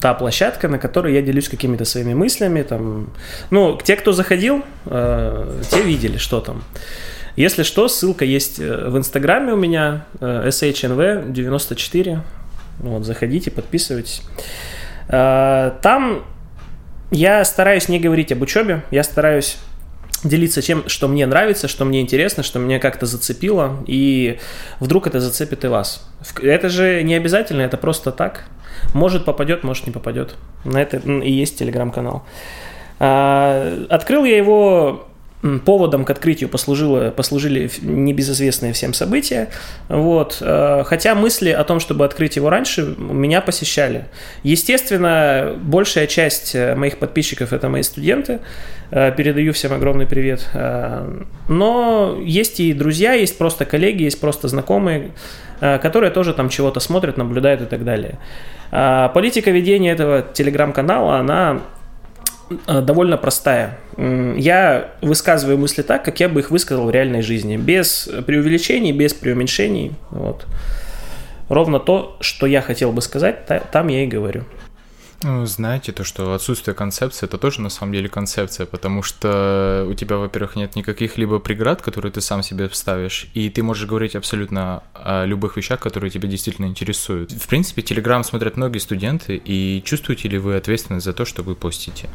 та 0.00 0.14
площадка, 0.14 0.68
на 0.68 0.78
которой 0.78 1.14
я 1.14 1.22
делюсь 1.22 1.48
какими-то 1.48 1.84
своими 1.84 2.14
мыслями. 2.14 2.62
Там. 2.62 3.10
Ну, 3.50 3.78
те, 3.82 3.96
кто 3.96 4.12
заходил, 4.12 4.64
э, 4.86 5.60
те 5.70 5.82
видели, 5.82 6.18
что 6.18 6.40
там. 6.40 6.62
Если 7.36 7.62
что, 7.62 7.88
ссылка 7.88 8.24
есть 8.24 8.60
э, 8.60 8.88
в 8.88 8.96
Инстаграме 8.96 9.52
у 9.52 9.56
меня, 9.56 10.06
э, 10.20 10.48
SHNV94. 10.48 12.20
Вот, 12.80 13.04
заходите, 13.04 13.50
подписывайтесь. 13.50 14.22
Там 15.08 16.22
я 17.10 17.44
стараюсь 17.44 17.88
не 17.88 17.98
говорить 17.98 18.30
об 18.30 18.42
учебе, 18.42 18.82
я 18.90 19.02
стараюсь 19.02 19.56
делиться 20.24 20.62
тем, 20.62 20.88
что 20.88 21.08
мне 21.08 21.26
нравится, 21.26 21.68
что 21.68 21.84
мне 21.84 22.00
интересно, 22.00 22.42
что 22.42 22.58
меня 22.58 22.78
как-то 22.78 23.06
зацепило, 23.06 23.84
и 23.86 24.38
вдруг 24.80 25.06
это 25.06 25.20
зацепит 25.20 25.64
и 25.64 25.68
вас. 25.68 26.08
Это 26.42 26.68
же 26.68 27.02
не 27.02 27.14
обязательно, 27.14 27.62
это 27.62 27.76
просто 27.76 28.12
так. 28.12 28.44
Может 28.94 29.24
попадет, 29.24 29.64
может 29.64 29.86
не 29.86 29.92
попадет. 29.92 30.36
На 30.64 30.80
это 30.80 30.98
и 30.98 31.30
есть 31.30 31.58
телеграм-канал. 31.58 32.24
А, 33.00 33.86
открыл 33.88 34.24
я 34.24 34.36
его 34.36 35.07
поводом 35.64 36.04
к 36.04 36.10
открытию 36.10 36.48
послужило, 36.48 37.10
послужили 37.10 37.70
небезызвестные 37.80 38.72
всем 38.72 38.92
события. 38.92 39.50
Вот. 39.88 40.38
А, 40.40 40.82
хотя 40.84 41.14
мысли 41.14 41.50
о 41.50 41.62
том, 41.64 41.78
чтобы 41.78 42.04
открыть 42.04 42.36
его 42.36 42.50
раньше, 42.50 42.94
меня 42.98 43.40
посещали. 43.40 44.06
Естественно, 44.42 45.56
большая 45.60 46.06
часть 46.06 46.54
э, 46.54 46.74
моих 46.74 46.98
подписчиков– 46.98 47.52
это 47.54 47.68
мои 47.68 47.82
студенты. 47.82 48.40
А, 48.90 49.12
передаю 49.12 49.52
всем 49.52 49.72
огромный 49.72 50.06
привет. 50.06 50.48
Но 51.48 52.18
есть 52.20 52.58
и 52.60 52.72
друзья, 52.72 53.12
есть 53.12 53.38
просто 53.38 53.64
коллеги, 53.64 54.02
есть 54.02 54.20
просто 54.20 54.48
знакомые, 54.48 55.12
которые 55.60 56.10
тоже 56.10 56.34
там 56.34 56.48
чего-то 56.48 56.80
смотрят, 56.80 57.16
наблюдают 57.16 57.62
и 57.62 57.66
так 57.66 57.84
далее. 57.84 58.18
Политика 58.70 59.50
ведения 59.50 59.92
этого 59.92 60.22
телеграм-канала, 60.22 61.16
она 61.16 61.60
довольно 62.66 63.16
простая. 63.16 63.78
Я 63.96 64.90
высказываю 65.02 65.58
мысли 65.58 65.82
так, 65.82 66.04
как 66.04 66.20
я 66.20 66.28
бы 66.28 66.40
их 66.40 66.50
высказал 66.50 66.86
в 66.86 66.90
реальной 66.90 67.22
жизни, 67.22 67.56
без 67.56 68.08
преувеличений, 68.26 68.92
без 68.92 69.14
преуменьшений. 69.14 69.92
Вот. 70.10 70.46
Ровно 71.48 71.80
то, 71.80 72.16
что 72.20 72.46
я 72.46 72.60
хотел 72.60 72.92
бы 72.92 73.00
сказать, 73.00 73.46
там 73.72 73.88
я 73.88 74.04
и 74.04 74.06
говорю. 74.06 74.44
Ну, 75.24 75.46
знаете, 75.46 75.90
то, 75.90 76.04
что 76.04 76.32
отсутствие 76.32 76.76
концепции, 76.76 77.26
это 77.26 77.38
тоже 77.38 77.60
на 77.60 77.70
самом 77.70 77.92
деле 77.92 78.08
концепция, 78.08 78.66
потому 78.66 79.02
что 79.02 79.84
у 79.88 79.94
тебя, 79.94 80.16
во-первых, 80.16 80.54
нет 80.54 80.76
никаких 80.76 81.18
либо 81.18 81.40
преград, 81.40 81.82
которые 81.82 82.12
ты 82.12 82.20
сам 82.20 82.44
себе 82.44 82.68
вставишь, 82.68 83.26
и 83.34 83.50
ты 83.50 83.64
можешь 83.64 83.88
говорить 83.88 84.14
абсолютно 84.14 84.84
о 84.94 85.24
любых 85.24 85.56
вещах, 85.56 85.80
которые 85.80 86.10
тебя 86.10 86.28
действительно 86.28 86.66
интересуют. 86.66 87.32
В 87.32 87.48
принципе, 87.48 87.82
Телеграм 87.82 88.22
смотрят 88.22 88.56
многие 88.56 88.78
студенты, 88.78 89.40
и 89.44 89.82
чувствуете 89.84 90.28
ли 90.28 90.38
вы 90.38 90.54
ответственность 90.54 91.04
за 91.04 91.12
то, 91.12 91.24
что 91.24 91.42
вы 91.42 91.56
постите? 91.56 92.08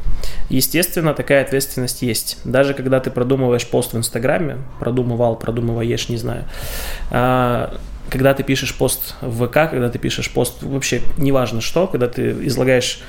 Естественно, 0.48 1.12
такая 1.12 1.42
ответственность 1.42 2.00
есть. 2.00 2.38
Даже 2.44 2.72
когда 2.72 3.00
ты 3.00 3.10
продумываешь 3.10 3.66
пост 3.66 3.92
в 3.92 3.98
Инстаграме, 3.98 4.56
продумывал, 4.80 5.36
продумываешь, 5.36 6.08
не 6.08 6.16
знаю, 6.16 6.46
а, 7.10 7.78
когда 8.10 8.34
ты 8.34 8.42
пишешь 8.42 8.74
пост 8.74 9.14
в 9.20 9.46
ВК, 9.46 9.70
когда 9.70 9.88
ты 9.88 9.98
пишешь 9.98 10.30
пост 10.30 10.62
вообще 10.62 11.02
неважно 11.16 11.60
что, 11.60 11.86
когда 11.86 12.08
ты 12.08 12.30
излагаешь 12.46 13.00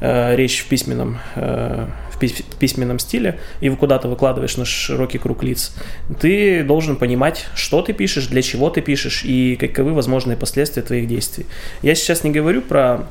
э, 0.00 0.36
речь 0.36 0.60
в 0.60 0.68
письменном, 0.68 1.18
э, 1.36 1.86
в 2.10 2.56
письменном 2.58 2.98
стиле 2.98 3.38
и 3.60 3.70
куда-то 3.70 4.08
выкладываешь 4.08 4.56
на 4.56 4.64
широкий 4.64 5.18
круг 5.18 5.42
лиц, 5.42 5.74
ты 6.20 6.62
должен 6.62 6.96
понимать, 6.96 7.46
что 7.54 7.80
ты 7.82 7.92
пишешь, 7.92 8.26
для 8.26 8.42
чего 8.42 8.70
ты 8.70 8.82
пишешь 8.82 9.24
и 9.24 9.56
каковы 9.56 9.94
возможные 9.94 10.36
последствия 10.36 10.82
твоих 10.82 11.08
действий. 11.08 11.46
Я 11.82 11.94
сейчас 11.94 12.24
не 12.24 12.30
говорю 12.30 12.62
про 12.62 13.08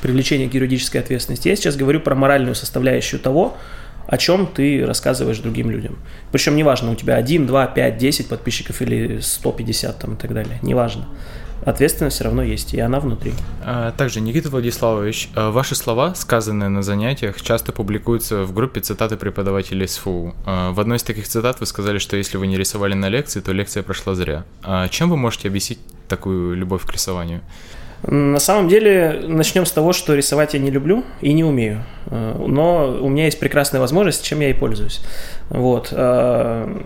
привлечение 0.00 0.48
к 0.48 0.54
юридической 0.54 0.98
ответственности, 0.98 1.48
я 1.48 1.56
сейчас 1.56 1.76
говорю 1.76 2.00
про 2.00 2.14
моральную 2.14 2.54
составляющую 2.54 3.20
того, 3.20 3.56
о 4.08 4.16
чем 4.16 4.46
ты 4.46 4.84
рассказываешь 4.86 5.38
другим 5.38 5.70
людям. 5.70 5.98
Причем 6.32 6.56
неважно, 6.56 6.90
у 6.90 6.94
тебя 6.94 7.16
1, 7.16 7.46
2, 7.46 7.66
5, 7.66 7.98
10 7.98 8.28
подписчиков 8.28 8.80
или 8.80 9.20
150 9.20 9.98
там 9.98 10.14
и 10.14 10.16
так 10.16 10.32
далее, 10.32 10.58
неважно. 10.62 11.06
Ответственность 11.64 12.16
все 12.16 12.24
равно 12.24 12.42
есть, 12.42 12.72
и 12.72 12.80
она 12.80 13.00
внутри. 13.00 13.34
А, 13.62 13.92
также, 13.92 14.22
Никита 14.22 14.48
Владиславович, 14.48 15.28
а, 15.34 15.50
ваши 15.50 15.74
слова, 15.74 16.14
сказанные 16.14 16.70
на 16.70 16.82
занятиях, 16.82 17.42
часто 17.42 17.72
публикуются 17.72 18.44
в 18.44 18.54
группе 18.54 18.80
цитаты 18.80 19.18
преподавателей 19.18 19.86
СФУ. 19.86 20.34
А, 20.46 20.72
в 20.72 20.80
одной 20.80 20.96
из 20.96 21.02
таких 21.02 21.28
цитат 21.28 21.60
вы 21.60 21.66
сказали, 21.66 21.98
что 21.98 22.16
если 22.16 22.38
вы 22.38 22.46
не 22.46 22.56
рисовали 22.56 22.94
на 22.94 23.10
лекции, 23.10 23.40
то 23.40 23.52
лекция 23.52 23.82
прошла 23.82 24.14
зря. 24.14 24.44
Чем 24.90 25.10
вы 25.10 25.18
можете 25.18 25.48
объяснить 25.48 25.80
такую 26.08 26.54
любовь 26.56 26.86
к 26.86 26.92
рисованию? 26.92 27.42
На 28.02 28.38
самом 28.38 28.68
деле, 28.68 29.24
начнем 29.26 29.66
с 29.66 29.72
того, 29.72 29.92
что 29.92 30.14
рисовать 30.14 30.54
я 30.54 30.60
не 30.60 30.70
люблю 30.70 31.04
и 31.20 31.32
не 31.32 31.44
умею. 31.44 31.84
Э, 32.06 32.34
но 32.46 32.96
у 33.00 33.08
меня 33.08 33.24
есть 33.24 33.40
прекрасная 33.40 33.80
возможность, 33.80 34.24
чем 34.24 34.40
я 34.40 34.50
и 34.50 34.54
пользуюсь. 34.54 35.00
Вот. 35.50 35.88
Э, 35.90 36.82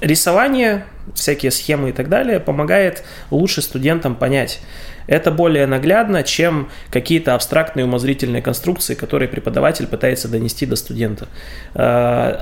рисование, 0.00 0.84
всякие 1.14 1.52
схемы 1.52 1.90
и 1.90 1.92
так 1.92 2.08
далее 2.08 2.40
помогает 2.40 3.04
лучше 3.30 3.62
студентам 3.62 4.16
понять. 4.16 4.60
Это 5.06 5.30
более 5.30 5.66
наглядно, 5.66 6.22
чем 6.22 6.68
какие-то 6.90 7.34
абстрактные 7.34 7.84
умозрительные 7.84 8.42
конструкции, 8.42 8.94
которые 8.94 9.28
преподаватель 9.28 9.86
пытается 9.86 10.28
донести 10.28 10.66
до 10.66 10.76
студента 10.76 11.28
э, 11.74 12.38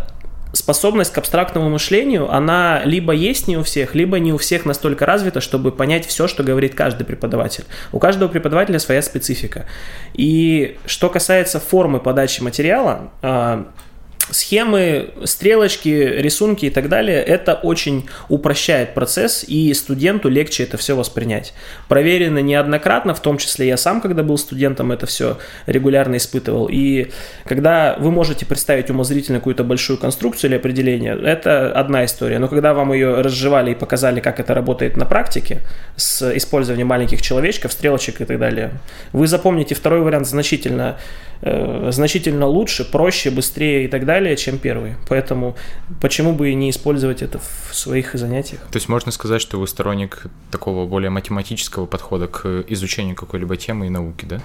способность 0.52 1.12
к 1.12 1.19
абстрактному 1.19 1.71
мышлению, 1.71 2.33
она 2.33 2.83
либо 2.85 3.12
есть 3.12 3.49
не 3.49 3.57
у 3.57 3.62
всех, 3.62 3.95
либо 3.95 4.19
не 4.19 4.33
у 4.33 4.38
всех 4.38 4.64
настолько 4.64 5.07
развита, 5.07 5.40
чтобы 5.40 5.73
понять 5.73 6.07
все, 6.07 6.26
что 6.26 6.42
говорит 6.42 6.75
каждый 6.75 7.04
преподаватель. 7.04 7.64
У 7.92 7.99
каждого 7.99 8.28
преподавателя 8.28 8.78
своя 8.78 9.02
специфика. 9.02 9.66
И 10.14 10.78
что 10.87 11.09
касается 11.09 11.61
формы 11.61 12.00
подачи 12.00 12.42
материала, 12.42 13.11
а, 13.23 13.66
схемы, 14.31 15.11
стрелочки, 15.25 15.89
рисунки 15.89 16.67
и 16.67 16.71
так 16.71 16.89
далее, 16.89 17.23
это 17.23 17.55
очень 17.55 18.09
упрощает 18.29 18.95
процесс, 18.95 19.45
и 19.47 19.73
студенту 19.75 20.29
легче 20.29 20.65
это 20.65 20.77
все 20.77 20.97
воспринять. 20.97 21.53
Проверено 21.89 22.39
неоднократно, 22.39 23.15
в 23.15 23.21
том 23.21 23.39
числе 23.39 23.69
я 23.69 23.77
сам, 23.77 24.01
когда 24.01 24.23
был 24.23 24.39
студентом, 24.39 24.93
это 24.93 25.07
все 25.07 25.39
регулярно 25.67 26.17
испытывал. 26.17 26.69
И 26.71 27.11
когда 27.45 27.97
вы 27.99 28.11
можете 28.11 28.47
представить 28.47 28.91
умозрительно 28.91 29.39
какую-то 29.39 29.65
большую 29.65 29.99
конструкцию 29.99 30.51
или 30.51 30.57
определение, 30.57 31.19
это 31.21 31.73
одна 31.73 32.05
история. 32.05 32.39
Но 32.39 32.49
когда 32.49 32.75
вам 32.75 32.93
ее 32.93 33.21
разжевали 33.21 33.73
и 33.73 33.75
показали, 33.75 34.21
как 34.21 34.41
это 34.41 34.55
работает 34.55 34.97
на 34.97 35.07
практике, 35.07 35.61
с 35.97 36.37
использованием 36.37 36.89
маленьких 36.89 37.23
человечков, 37.23 37.73
стрелочек 37.73 38.21
и 38.21 38.25
так 38.25 38.39
далее, 38.39 38.73
вы 39.13 39.27
запомните 39.27 39.75
второй 39.75 40.01
вариант 40.01 40.27
значительно, 40.27 40.99
э, 41.43 41.89
значительно 41.93 42.47
лучше, 42.47 42.91
проще, 42.91 43.31
быстрее 43.31 43.85
и 43.85 43.89
так 43.89 44.05
далее, 44.05 44.20
далее, 44.21 44.37
чем 44.37 44.59
первый. 44.59 44.95
Поэтому 45.09 45.57
почему 46.00 46.33
бы 46.33 46.50
и 46.50 46.55
не 46.55 46.71
использовать 46.71 47.23
это 47.23 47.39
в 47.39 47.75
своих 47.75 48.15
занятиях? 48.15 48.61
То 48.71 48.77
есть 48.77 48.89
можно 48.89 49.12
сказать, 49.12 49.41
что 49.41 49.59
вы 49.59 49.67
сторонник 49.67 50.27
такого 50.50 50.87
более 50.87 51.11
математического 51.11 51.87
подхода 51.87 52.27
к 52.27 52.65
изучению 52.69 53.17
какой-либо 53.17 53.57
темы 53.57 53.87
и 53.87 53.91
науки, 53.91 54.27
да? 54.27 54.41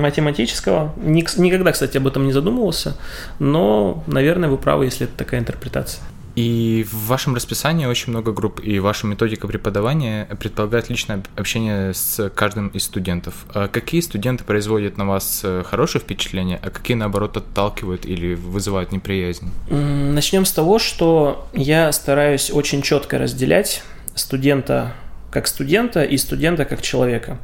Математического. 0.00 0.94
Никогда, 0.96 1.72
кстати, 1.72 1.96
об 1.96 2.06
этом 2.06 2.26
не 2.26 2.32
задумывался, 2.32 2.96
но, 3.38 4.02
наверное, 4.06 4.48
вы 4.48 4.56
правы, 4.56 4.84
если 4.84 5.06
это 5.06 5.16
такая 5.16 5.40
интерпретация. 5.40 6.02
И 6.40 6.86
в 6.90 7.08
вашем 7.08 7.34
расписании 7.34 7.84
очень 7.84 8.12
много 8.12 8.32
групп, 8.32 8.60
и 8.64 8.78
ваша 8.78 9.06
методика 9.06 9.46
преподавания 9.46 10.24
предполагает 10.38 10.88
личное 10.88 11.22
общение 11.36 11.92
с 11.92 12.30
каждым 12.30 12.68
из 12.68 12.84
студентов. 12.84 13.44
А 13.52 13.68
какие 13.68 14.00
студенты 14.00 14.44
производят 14.44 14.96
на 14.96 15.06
вас 15.06 15.42
э, 15.44 15.62
хорошее 15.66 16.02
впечатление, 16.02 16.58
а 16.62 16.70
какие, 16.70 16.96
наоборот, 16.96 17.36
отталкивают 17.36 18.06
или 18.06 18.32
вызывают 18.34 18.90
неприязнь? 18.90 19.50
Начнем 19.68 20.46
с 20.46 20.52
того, 20.52 20.78
что 20.78 21.46
я 21.52 21.92
стараюсь 21.92 22.50
очень 22.50 22.80
четко 22.80 23.18
разделять 23.18 23.82
студента 24.14 24.94
как 25.30 25.46
студента 25.46 26.02
и 26.02 26.16
студента 26.16 26.64
как 26.64 26.82
человека. 26.82 27.38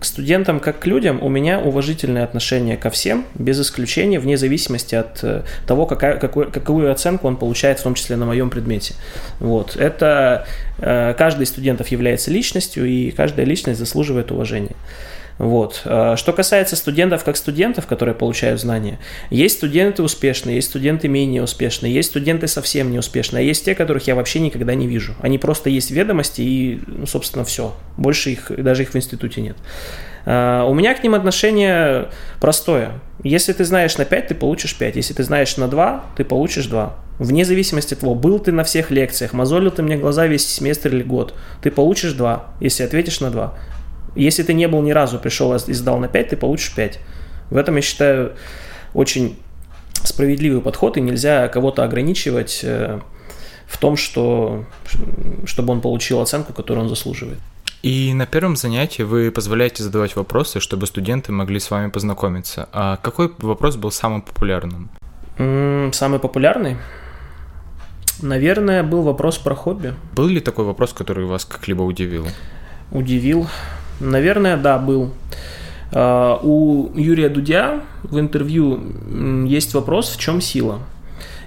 К 0.00 0.04
студентам 0.04 0.60
как 0.60 0.80
к 0.80 0.86
людям 0.86 1.22
у 1.22 1.28
меня 1.28 1.60
уважительное 1.60 2.24
отношение 2.24 2.76
ко 2.76 2.90
всем, 2.90 3.26
без 3.34 3.60
исключения, 3.60 4.18
вне 4.18 4.36
зависимости 4.36 4.94
от 4.94 5.22
э, 5.22 5.42
того, 5.66 5.86
какая, 5.86 6.16
какой, 6.18 6.50
какую 6.50 6.90
оценку 6.90 7.28
он 7.28 7.36
получает, 7.36 7.80
в 7.80 7.82
том 7.82 7.94
числе 7.94 8.16
на 8.16 8.26
моем 8.26 8.50
предмете. 8.50 8.94
Вот. 9.40 9.76
Это 9.76 10.46
э, 10.78 11.14
каждый 11.16 11.44
из 11.44 11.48
студентов 11.48 11.88
является 11.88 12.30
личностью, 12.30 12.86
и 12.86 13.10
каждая 13.10 13.46
личность 13.46 13.78
заслуживает 13.78 14.30
уважения. 14.30 14.76
Вот. 15.38 15.82
А, 15.84 16.16
что 16.16 16.32
касается 16.32 16.76
студентов 16.76 17.24
как 17.24 17.36
студентов, 17.36 17.86
которые 17.86 18.14
получают 18.14 18.60
знания, 18.60 18.98
есть 19.30 19.58
студенты 19.58 20.02
успешные, 20.02 20.56
есть 20.56 20.68
студенты 20.68 21.08
менее 21.08 21.42
успешные, 21.42 21.94
есть 21.94 22.10
студенты 22.10 22.48
совсем 22.48 22.90
не 22.90 22.98
успешные, 22.98 23.40
а 23.40 23.44
есть 23.44 23.64
те, 23.64 23.74
которых 23.74 24.06
я 24.06 24.14
вообще 24.14 24.40
никогда 24.40 24.74
не 24.74 24.86
вижу. 24.86 25.14
Они 25.20 25.38
просто 25.38 25.70
есть 25.70 25.90
ведомости 25.90 26.40
и, 26.42 26.80
ну, 26.86 27.06
собственно, 27.06 27.44
все. 27.44 27.74
Больше 27.96 28.30
их, 28.30 28.50
даже 28.56 28.82
их 28.82 28.90
в 28.90 28.96
институте 28.96 29.40
нет. 29.40 29.56
А, 30.26 30.64
у 30.64 30.74
меня 30.74 30.94
к 30.94 31.02
ним 31.02 31.14
отношение 31.14 32.08
простое. 32.40 33.00
Если 33.22 33.52
ты 33.52 33.64
знаешь 33.64 33.96
на 33.96 34.04
5, 34.04 34.28
ты 34.28 34.34
получишь 34.34 34.76
5. 34.76 34.96
Если 34.96 35.14
ты 35.14 35.22
знаешь 35.22 35.56
на 35.56 35.68
2, 35.68 36.04
ты 36.16 36.24
получишь 36.24 36.66
2. 36.66 36.96
Вне 37.18 37.44
зависимости 37.44 37.94
от 37.94 38.00
того, 38.00 38.14
был 38.14 38.38
ты 38.38 38.52
на 38.52 38.62
всех 38.62 38.90
лекциях, 38.90 39.32
мозолил 39.32 39.72
ты 39.72 39.82
мне 39.82 39.96
глаза 39.96 40.26
весь 40.26 40.46
семестр 40.46 40.94
или 40.94 41.02
год, 41.02 41.34
ты 41.60 41.72
получишь 41.72 42.12
2, 42.12 42.54
если 42.60 42.84
ответишь 42.84 43.18
на 43.18 43.30
2. 43.30 43.58
Если 44.14 44.42
ты 44.42 44.54
не 44.54 44.68
был 44.68 44.82
ни 44.82 44.90
разу, 44.90 45.18
пришел 45.18 45.54
и 45.54 45.72
сдал 45.72 45.98
на 45.98 46.08
5, 46.08 46.28
ты 46.30 46.36
получишь 46.36 46.74
5. 46.74 46.98
В 47.50 47.56
этом, 47.56 47.76
я 47.76 47.82
считаю, 47.82 48.32
очень 48.94 49.36
справедливый 50.04 50.60
подход, 50.60 50.96
и 50.96 51.00
нельзя 51.00 51.48
кого-то 51.48 51.84
ограничивать 51.84 52.60
э, 52.62 53.00
в 53.66 53.78
том, 53.78 53.96
что, 53.96 54.64
чтобы 55.44 55.72
он 55.72 55.80
получил 55.80 56.20
оценку, 56.20 56.52
которую 56.52 56.84
он 56.84 56.88
заслуживает. 56.88 57.38
И 57.82 58.12
на 58.12 58.26
первом 58.26 58.56
занятии 58.56 59.02
вы 59.02 59.30
позволяете 59.30 59.82
задавать 59.82 60.16
вопросы, 60.16 60.58
чтобы 60.58 60.86
студенты 60.86 61.30
могли 61.30 61.60
с 61.60 61.70
вами 61.70 61.90
познакомиться. 61.90 62.68
А 62.72 62.96
какой 62.96 63.32
вопрос 63.38 63.76
был 63.76 63.92
самым 63.92 64.22
популярным? 64.22 64.90
Самый 65.36 66.18
популярный? 66.18 66.76
Наверное, 68.20 68.82
был 68.82 69.02
вопрос 69.02 69.38
про 69.38 69.54
хобби. 69.54 69.94
Был 70.14 70.26
ли 70.26 70.40
такой 70.40 70.64
вопрос, 70.64 70.92
который 70.92 71.24
вас 71.24 71.44
как-либо 71.44 71.82
удивил? 71.82 72.26
Удивил. 72.90 73.46
Наверное, 74.00 74.56
да, 74.56 74.78
был. 74.78 75.10
А, 75.92 76.38
у 76.42 76.90
Юрия 76.94 77.28
Дудя 77.28 77.80
в 78.02 78.18
интервью 78.18 79.46
есть 79.46 79.74
вопрос, 79.74 80.10
в 80.10 80.18
чем 80.18 80.40
сила. 80.40 80.80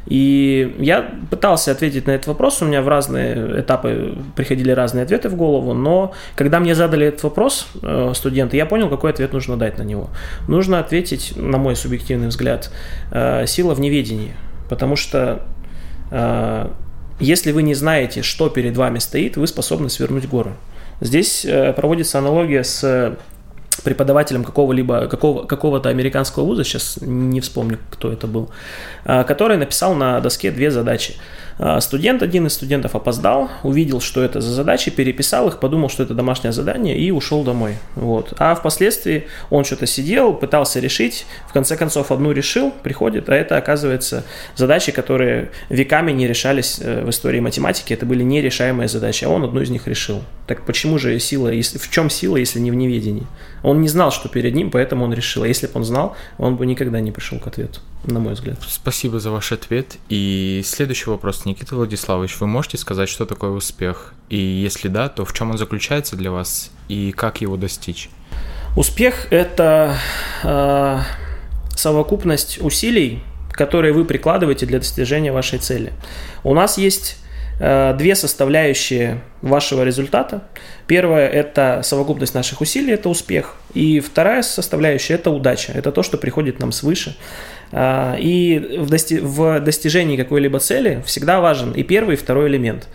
И 0.08 0.76
я 0.80 1.12
пытался 1.30 1.72
ответить 1.72 2.08
на 2.08 2.12
этот 2.12 2.28
вопрос, 2.28 2.62
у 2.62 2.66
меня 2.66 2.82
в 2.82 2.88
разные 2.88 3.62
этапы 3.62 4.18
приходили 4.36 4.72
разные 4.72 5.04
ответы 5.04 5.30
в 5.30 5.36
голову, 5.36 5.74
но 5.74 6.14
когда 6.36 6.60
мне 6.60 6.74
задали 6.74 7.06
этот 7.06 7.22
вопрос 7.22 7.68
э, 7.84 8.12
студенты, 8.16 8.58
я 8.58 8.66
понял, 8.66 8.90
какой 8.90 9.12
ответ 9.12 9.32
нужно 9.32 9.58
дать 9.58 9.78
на 9.78 9.84
него. 9.84 10.10
Нужно 10.48 10.80
ответить, 10.80 11.34
на 11.36 11.60
мой 11.60 11.76
субъективный 11.76 12.30
взгляд, 12.30 12.72
э, 13.12 13.46
сила 13.46 13.76
в 13.76 13.80
неведении, 13.80 14.34
потому 14.70 14.96
что 14.96 15.46
э, 16.10 16.68
если 17.20 17.52
вы 17.52 17.62
не 17.62 17.76
знаете, 17.76 18.24
что 18.24 18.50
перед 18.50 18.76
вами 18.76 18.98
стоит, 18.98 19.38
вы 19.38 19.46
способны 19.46 19.90
свернуть 19.92 20.28
горы. 20.28 20.54
Здесь 21.02 21.44
э, 21.46 21.74
проводится 21.74 22.20
аналогия 22.20 22.64
с 22.64 23.18
преподавателем 23.84 24.44
какого-либо 24.44 25.08
какого, 25.08 25.46
какого-то 25.46 25.90
американского 25.90 26.44
вуза, 26.44 26.64
сейчас 26.64 27.00
не 27.02 27.42
вспомню, 27.42 27.80
кто 27.90 28.12
это 28.12 28.28
был, 28.28 28.52
э, 29.06 29.24
который 29.24 29.58
написал 29.58 29.96
на 29.96 30.20
доске 30.20 30.52
две 30.52 30.72
задачи. 30.72 31.16
А, 31.60 31.80
студент, 31.82 32.24
один 32.24 32.48
из 32.48 32.54
студентов 32.54 32.96
опоздал, 32.96 33.50
увидел, 33.64 34.02
что 34.02 34.22
это 34.22 34.42
за 34.42 34.52
задачи, 34.52 34.92
переписал 34.92 35.48
их, 35.48 35.60
подумал, 35.60 35.90
что 35.90 36.04
это 36.04 36.14
домашнее 36.14 36.52
задание 36.52 36.98
и 36.98 37.12
ушел 37.12 37.44
домой. 37.44 37.78
Вот. 37.96 38.34
А 38.38 38.56
впоследствии 38.56 39.28
он 39.50 39.64
что-то 39.64 39.86
сидел, 39.86 40.34
пытался 40.34 40.80
решить, 40.80 41.26
в 41.48 41.54
конце 41.54 41.78
концов 41.78 42.12
одну 42.12 42.32
решил, 42.32 42.72
приходит, 42.72 43.30
а 43.30 43.36
это 43.36 43.58
оказывается 43.58 44.24
задачи, 44.56 44.92
которые 44.92 45.52
веками 45.70 46.12
не 46.12 46.28
решались 46.28 46.80
э, 46.82 47.04
в 47.04 47.10
истории 47.10 47.40
математики, 47.40 47.94
это 47.94 48.06
были 48.06 48.24
нерешаемые 48.24 48.88
задачи, 48.88 49.26
а 49.26 49.30
он 49.30 49.44
одну 49.44 49.62
из 49.62 49.70
них 49.70 49.88
решил. 49.88 50.22
Так 50.48 50.66
почему 50.66 50.98
же 50.98 51.18
сила, 51.20 51.50
в 51.50 51.90
чем 51.92 52.10
сила, 52.10 52.38
если 52.38 52.60
не 52.60 52.72
в 52.72 52.76
неведении? 52.76 53.26
Он 53.64 53.82
не 53.82 53.88
знал, 53.88 54.12
что 54.12 54.28
перед 54.28 54.54
ним, 54.56 54.72
поэтому 54.72 55.06
он 55.06 55.14
решил. 55.14 55.44
А 55.44 55.48
если 55.48 55.68
бы 55.68 55.74
он 55.76 55.84
знал, 55.84 56.16
он 56.38 56.56
бы 56.56 56.66
никогда 56.66 57.00
не 57.00 57.12
пришел 57.12 57.40
к 57.40 57.48
ответу, 57.48 57.80
на 58.06 58.20
мой 58.20 58.34
взгляд. 58.34 58.58
Спасибо 58.68 59.20
за 59.20 59.32
ваш 59.32 59.52
ответ. 59.52 59.98
И 60.10 60.62
следующий 60.66 61.10
вопрос, 61.10 61.41
Никита 61.46 61.76
Владиславович. 61.76 62.40
Вы 62.40 62.48
можете 62.48 62.78
сказать, 62.78 63.10
что 63.10 63.26
такое 63.26 63.52
успех? 63.52 64.14
И 64.30 64.38
если 64.38 64.88
да, 64.88 65.10
то 65.10 65.26
в 65.26 65.34
чем 65.34 65.52
он 65.52 65.58
заключается 65.58 66.16
для 66.16 66.32
вас 66.32 66.72
и 66.88 67.12
как 67.12 67.42
его 67.42 67.58
достичь? 67.58 68.10
Успех– 68.78 69.28
это 69.32 69.98
э, 70.44 71.00
совокупность 71.76 72.62
усилий, 72.62 73.22
которые 73.52 73.94
вы 73.94 74.06
прикладываете 74.06 74.66
для 74.66 74.80
достижения 74.80 75.32
вашей 75.32 75.60
цели. 75.60 75.92
У 76.44 76.54
нас 76.54 76.78
есть 76.78 77.18
Э, 77.64 77.94
две 77.96 78.16
составляющие 78.16 79.22
вашего 79.44 79.84
результата. 79.84 80.42
Первое– 80.88 81.28
это 81.30 81.82
совокупность 81.84 82.34
наших 82.34 82.60
усилий, 82.60 82.92
это 82.92 83.08
успех. 83.08 83.54
И 83.74 84.00
вторая 84.00 84.42
составляющая– 84.42 85.14
это 85.16 85.32
удача, 85.32 85.72
это 85.74 85.92
то, 85.92 86.04
что 86.04 86.18
приходит 86.18 86.60
нам 86.60 86.72
свыше. 86.72 87.16
А, 87.74 88.16
и 88.20 88.78
в, 88.80 88.90
дости 88.90 89.20
в 89.20 89.60
достижении 89.62 90.18
какой-либо 90.18 90.60
цели 90.60 91.02
всегда 91.06 91.40
важен 91.40 91.72
и 91.72 91.84
первый, 91.84 92.14
и 92.14 92.18
второй 92.18 92.50
элемент. 92.50 92.88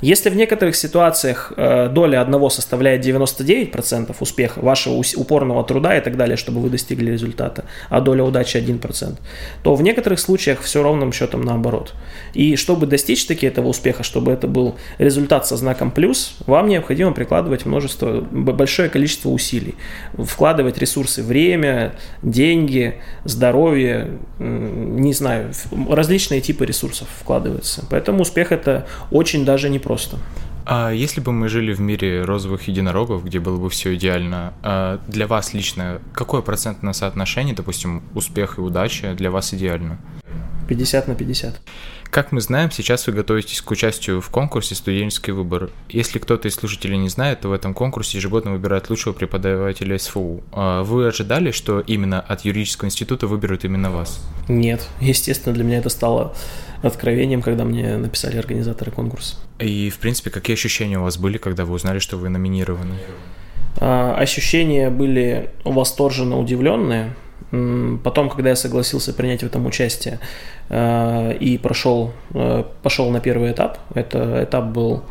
Если 0.00 0.28
в 0.28 0.36
некоторых 0.36 0.76
ситуациях 0.76 1.52
э, 1.56 1.88
доля 1.88 2.20
одного 2.20 2.50
составляет 2.50 3.06
99% 3.06 4.14
успеха, 4.18 4.60
вашего 4.60 5.02
упорного 5.16 5.64
труда 5.64 5.96
и 5.96 6.00
так 6.00 6.16
далее, 6.16 6.36
чтобы 6.36 6.60
вы 6.60 6.68
достигли 6.68 7.12
результата, 7.12 7.64
а 7.88 8.00
доля 8.00 8.24
удачи 8.24 8.56
1%, 8.56 9.16
то 9.62 9.74
в 9.74 9.82
некоторых 9.82 10.18
случаях 10.18 10.60
все 10.60 10.82
ровным 10.82 11.12
счетом 11.12 11.42
наоборот. 11.42 11.94
И 12.34 12.56
чтобы 12.56 12.86
достичь 12.86 13.24
таки 13.26 13.46
этого 13.46 13.68
успеха, 13.68 14.02
чтобы 14.02 14.32
это 14.32 14.48
был 14.48 14.74
результат 14.98 15.46
со 15.46 15.56
знаком 15.56 15.90
плюс, 15.90 16.36
вам 16.46 16.68
необходимо 16.68 17.12
прикладывать 17.12 17.64
множество, 17.64 18.20
большое 18.20 18.88
количество 18.88 19.30
усилий, 19.30 19.76
вкладывать 20.24 20.78
ресурсы, 20.78 21.22
время, 21.22 21.94
деньги, 22.22 23.00
здоровье, 23.24 24.18
не 24.38 25.12
знаю, 25.12 25.52
различные 25.88 26.40
типы 26.40 26.66
ресурсов 26.66 27.08
вкладываются. 27.20 27.84
Поэтому 27.90 28.22
успех 28.22 28.52
это 28.52 28.86
очень 29.10 29.44
даже 29.44 29.68
непросто. 29.68 30.18
А 30.66 30.90
если 30.92 31.20
бы 31.20 31.32
мы 31.32 31.48
жили 31.48 31.74
в 31.74 31.80
мире 31.80 32.22
розовых 32.24 32.68
единорогов, 32.68 33.24
где 33.24 33.38
было 33.38 33.58
бы 33.58 33.68
все 33.68 33.94
идеально, 33.94 34.54
а 34.62 34.98
для 35.06 35.26
вас 35.26 35.52
лично 35.52 36.00
какое 36.14 36.40
процентное 36.40 36.94
соотношение, 36.94 37.54
допустим, 37.54 38.02
успех 38.14 38.56
и 38.56 38.62
удача 38.62 39.14
для 39.14 39.30
вас 39.30 39.52
идеально? 39.52 39.98
50 40.68 41.08
на 41.08 41.14
50. 41.14 41.60
Как 42.10 42.30
мы 42.30 42.40
знаем, 42.40 42.70
сейчас 42.70 43.06
вы 43.06 43.12
готовитесь 43.12 43.60
к 43.60 43.70
участию 43.70 44.20
в 44.20 44.30
конкурсе 44.30 44.74
«Студенческий 44.74 45.32
выбор». 45.32 45.70
Если 45.88 46.20
кто-то 46.20 46.46
из 46.46 46.54
слушателей 46.54 46.96
не 46.96 47.08
знает, 47.08 47.40
то 47.40 47.48
в 47.48 47.52
этом 47.52 47.74
конкурсе 47.74 48.18
ежегодно 48.18 48.52
выбирают 48.52 48.88
лучшего 48.88 49.12
преподавателя 49.12 49.98
СФУ. 49.98 50.44
А 50.52 50.84
вы 50.84 51.08
ожидали, 51.08 51.50
что 51.50 51.80
именно 51.80 52.20
от 52.20 52.44
юридического 52.44 52.86
института 52.86 53.26
выберут 53.26 53.64
именно 53.64 53.90
вас? 53.90 54.24
Нет. 54.48 54.86
Естественно, 55.00 55.54
для 55.54 55.64
меня 55.64 55.78
это 55.78 55.88
стало 55.88 56.36
откровением, 56.82 57.42
когда 57.42 57.64
мне 57.64 57.96
написали 57.96 58.36
организаторы 58.36 58.92
конкурса. 58.92 59.36
И, 59.58 59.90
в 59.90 59.98
принципе, 59.98 60.30
какие 60.30 60.54
ощущения 60.54 60.98
у 60.98 61.02
вас 61.02 61.18
были, 61.18 61.38
когда 61.38 61.64
вы 61.64 61.74
узнали, 61.74 61.98
что 61.98 62.16
вы 62.16 62.28
номинированы? 62.28 62.94
А, 63.78 64.14
ощущения 64.16 64.90
были 64.90 65.50
восторженно 65.64 66.38
удивленные, 66.38 67.14
Потом, 68.02 68.28
когда 68.28 68.50
я 68.50 68.56
согласился 68.56 69.12
принять 69.12 69.42
в 69.42 69.46
этом 69.46 69.66
участие 69.66 70.18
э, 70.68 71.36
и 71.40 71.58
прошел, 71.58 72.12
э, 72.34 72.64
пошел 72.82 73.10
на 73.10 73.20
первый 73.20 73.52
этап, 73.52 73.78
это 73.94 74.44
этап 74.44 74.66
был 74.66 75.02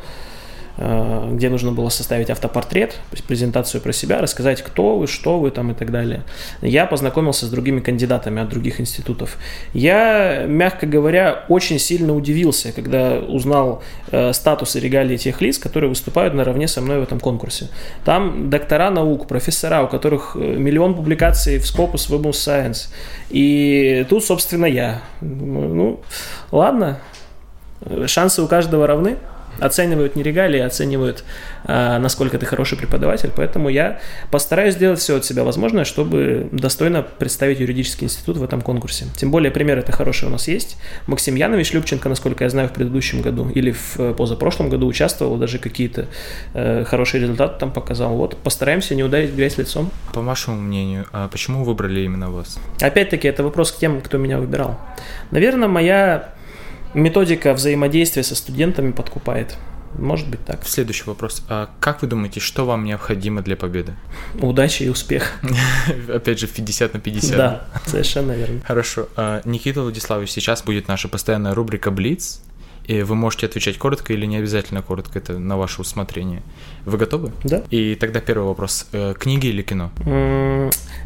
где 0.78 1.50
нужно 1.50 1.72
было 1.72 1.90
составить 1.90 2.30
автопортрет, 2.32 3.00
презентацию 3.28 3.80
про 3.82 3.94
себя, 3.94 4.22
рассказать, 4.22 4.62
кто 4.64 4.98
вы, 4.98 5.08
что 5.08 5.40
вы 5.40 5.52
там 5.52 5.72
и 5.72 5.74
так 5.76 5.92
далее. 5.92 6.24
Я 6.62 6.86
познакомился 6.88 7.46
с 7.46 7.50
другими 7.50 7.80
кандидатами 7.80 8.42
от 8.42 8.50
других 8.50 8.80
институтов. 8.80 9.38
Я, 9.74 10.46
мягко 10.48 10.88
говоря, 10.88 11.46
очень 11.48 11.78
сильно 11.78 12.16
удивился, 12.16 12.72
когда 12.72 13.20
узнал 13.20 13.84
э, 14.12 14.34
статус 14.34 14.76
и 14.76 14.80
регалии 14.80 15.18
тех 15.18 15.42
лиц, 15.42 15.60
которые 15.60 15.90
выступают 15.90 16.34
наравне 16.34 16.68
со 16.68 16.82
мной 16.82 17.00
в 17.00 17.04
этом 17.04 17.20
конкурсе. 17.20 17.70
Там 18.04 18.50
доктора 18.50 18.90
наук, 18.90 19.28
профессора, 19.28 19.84
у 19.84 19.88
которых 19.88 20.36
э, 20.36 20.40
миллион 20.40 20.96
публикаций 20.96 21.60
в 21.60 21.64
Scopus 21.64 22.10
Web 22.10 22.32
Science. 22.32 22.90
И 23.30 24.06
тут, 24.10 24.26
собственно, 24.26 24.66
я. 24.66 25.04
Ну, 25.22 26.02
ладно, 26.52 27.00
Шансы 28.08 28.42
у 28.42 28.48
каждого 28.48 28.88
равны, 28.88 29.18
оценивают 29.60 30.16
не 30.16 30.24
регалии, 30.24 30.60
оценивают, 30.60 31.24
а, 31.66 32.00
насколько 32.00 32.38
ты 32.38 32.46
хороший 32.46 32.78
преподаватель. 32.78 33.32
Поэтому 33.36 33.70
я 33.70 34.00
постараюсь 34.32 34.76
сделать 34.76 35.00
все 35.00 35.18
от 35.18 35.26
себя 35.26 35.44
возможное, 35.44 35.86
чтобы 35.86 36.50
достойно 36.52 37.02
представить 37.04 37.60
юридический 37.60 38.06
институт 38.06 38.38
в 38.38 38.44
этом 38.44 38.62
конкурсе. 38.62 39.06
Тем 39.16 39.32
более 39.32 39.52
пример 39.52 39.78
это 39.78 39.92
хороший 39.92 40.28
у 40.28 40.32
нас 40.32 40.48
есть. 40.48 40.78
Максим 41.08 41.36
Янович 41.36 41.74
Любченко, 41.74 42.10
насколько 42.10 42.44
я 42.44 42.50
знаю, 42.50 42.70
в 42.70 42.74
предыдущем 42.74 43.22
году 43.22 43.50
или 43.50 43.72
в 43.72 44.00
э, 44.00 44.14
позапрошлом 44.14 44.70
году 44.70 44.88
участвовал, 44.88 45.38
даже 45.38 45.60
какие-то 45.60 46.08
э, 46.54 46.84
хорошие 46.84 47.22
результаты 47.22 47.60
там 47.60 47.72
показал. 47.72 48.16
Вот 48.16 48.38
постараемся 48.38 48.96
не 48.96 49.04
ударить 49.04 49.34
грязь 49.34 49.58
лицом. 49.58 49.92
По 50.14 50.22
вашему 50.22 50.58
мнению, 50.58 51.06
а 51.12 51.28
почему 51.28 51.64
выбрали 51.64 52.02
именно 52.02 52.30
вас? 52.30 52.60
Опять-таки, 52.82 53.28
это 53.28 53.44
вопрос 53.44 53.72
к 53.72 53.78
тем, 53.78 54.02
кто 54.02 54.18
меня 54.18 54.38
выбирал. 54.38 54.80
Наверное, 55.32 55.68
моя 55.68 56.34
методика 56.94 57.54
взаимодействия 57.54 58.24
со 58.24 58.36
студентами 58.36 58.92
подкупает. 58.92 59.58
Может 59.98 60.28
быть 60.28 60.44
так. 60.44 60.66
Следующий 60.66 61.04
вопрос. 61.06 61.44
А 61.50 61.70
как 61.80 62.02
вы 62.02 62.08
думаете, 62.08 62.40
что 62.40 62.66
вам 62.66 62.84
необходимо 62.84 63.42
для 63.42 63.56
победы? 63.56 63.94
Удачи 64.42 64.84
и 64.84 64.90
успех. 64.90 65.34
Опять 66.14 66.40
же, 66.40 66.48
50 66.48 66.96
на 66.96 67.00
50. 67.00 67.38
Да, 67.38 67.68
совершенно 67.86 68.32
верно. 68.32 68.62
Хорошо. 68.66 69.08
А, 69.16 69.42
Никита 69.46 69.82
Владиславович, 69.82 70.32
сейчас 70.32 70.64
будет 70.64 70.88
наша 70.88 71.08
постоянная 71.08 71.54
рубрика 71.54 71.92
«Блиц», 71.92 72.42
и 72.86 73.02
вы 73.02 73.16
можете 73.16 73.46
отвечать 73.46 73.78
коротко 73.78 74.14
или 74.14 74.26
не 74.26 74.38
обязательно 74.38 74.82
коротко, 74.82 75.20
это 75.20 75.40
на 75.40 75.58
ваше 75.58 75.82
усмотрение. 75.82 76.44
Вы 76.86 76.98
готовы? 76.98 77.32
Да. 77.44 77.64
И 77.70 77.96
тогда 77.96 78.20
первый 78.20 78.46
вопрос. 78.46 78.88
Э, 78.92 79.14
книги 79.18 79.48
или 79.48 79.62
кино? 79.62 79.92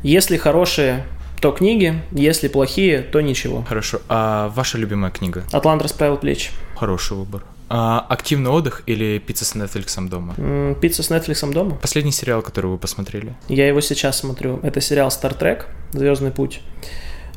Если 0.01 0.37
хорошие 0.37 1.05
то 1.41 1.51
книги, 1.51 2.01
если 2.11 2.47
плохие, 2.47 3.01
то 3.01 3.21
ничего. 3.21 3.63
Хорошо. 3.67 4.01
А 4.09 4.49
ваша 4.49 4.77
любимая 4.77 5.11
книга? 5.11 5.43
«Атлант 5.51 5.81
расправил 5.81 6.17
плечи». 6.17 6.51
Хороший 6.75 7.17
выбор. 7.17 7.43
А, 7.69 8.05
активный 8.09 8.49
отдых 8.49 8.83
или 8.85 9.19
пицца 9.19 9.43
с 9.43 9.55
Netflix 9.55 10.07
дома? 10.07 10.35
Пицца 10.75 11.03
с 11.03 11.11
Netflix 11.11 11.51
дома. 11.51 11.75
Последний 11.75 12.11
сериал, 12.11 12.41
который 12.41 12.67
вы 12.67 12.77
посмотрели? 12.77 13.35
Я 13.49 13.67
его 13.67 13.81
сейчас 13.81 14.19
смотрю. 14.19 14.59
Это 14.63 14.79
сериал 14.79 15.09
Star 15.09 15.37
Trek 15.37 15.65
Звездный 15.91 16.31
путь. 16.31 16.61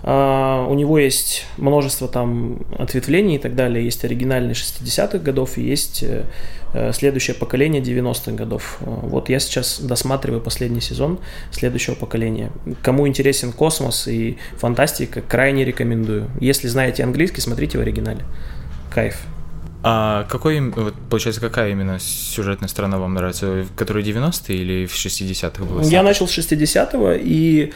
Uh, 0.02 0.66
у 0.66 0.74
него 0.74 0.98
есть 0.98 1.44
множество 1.58 2.08
там 2.08 2.60
ответвлений 2.78 3.36
и 3.36 3.38
так 3.38 3.54
далее. 3.54 3.84
Есть 3.84 4.02
оригинальные 4.02 4.54
60-х 4.54 5.18
годов 5.18 5.58
и 5.58 5.62
есть 5.62 6.02
uh, 6.02 6.24
следующее 6.92 7.35
поколение 7.35 7.83
90-х 7.83 8.33
годов. 8.33 8.78
Uh, 8.80 9.09
вот 9.09 9.28
я 9.28 9.40
сейчас 9.40 9.80
досматриваю 9.80 10.40
последний 10.40 10.80
сезон 10.80 11.18
следующего 11.50 11.94
поколения. 11.94 12.50
Кому 12.83 13.09
интересен 13.09 13.52
космос 13.52 14.06
и 14.09 14.38
фантастика, 14.56 15.20
крайне 15.20 15.64
рекомендую. 15.64 16.30
Если 16.40 16.68
знаете 16.68 17.02
английский, 17.02 17.40
смотрите 17.40 17.78
в 17.78 17.80
оригинале. 17.80 18.24
Кайф. 18.92 19.16
А 19.83 20.24
какой, 20.24 20.61
вот, 20.61 20.94
получается, 21.09 21.40
какая 21.40 21.70
именно 21.70 21.98
сюжетная 21.98 22.68
сторона 22.68 22.98
вам 22.98 23.14
нравится? 23.14 23.64
Которая 23.76 24.04
90-е 24.04 24.56
или 24.56 24.87
в 24.87 24.94
60-х 24.94 25.64
была? 25.64 25.83
Я 25.83 26.02
начал 26.02 26.28
с 26.28 26.37
60-го, 26.37 27.12
и 27.12 27.72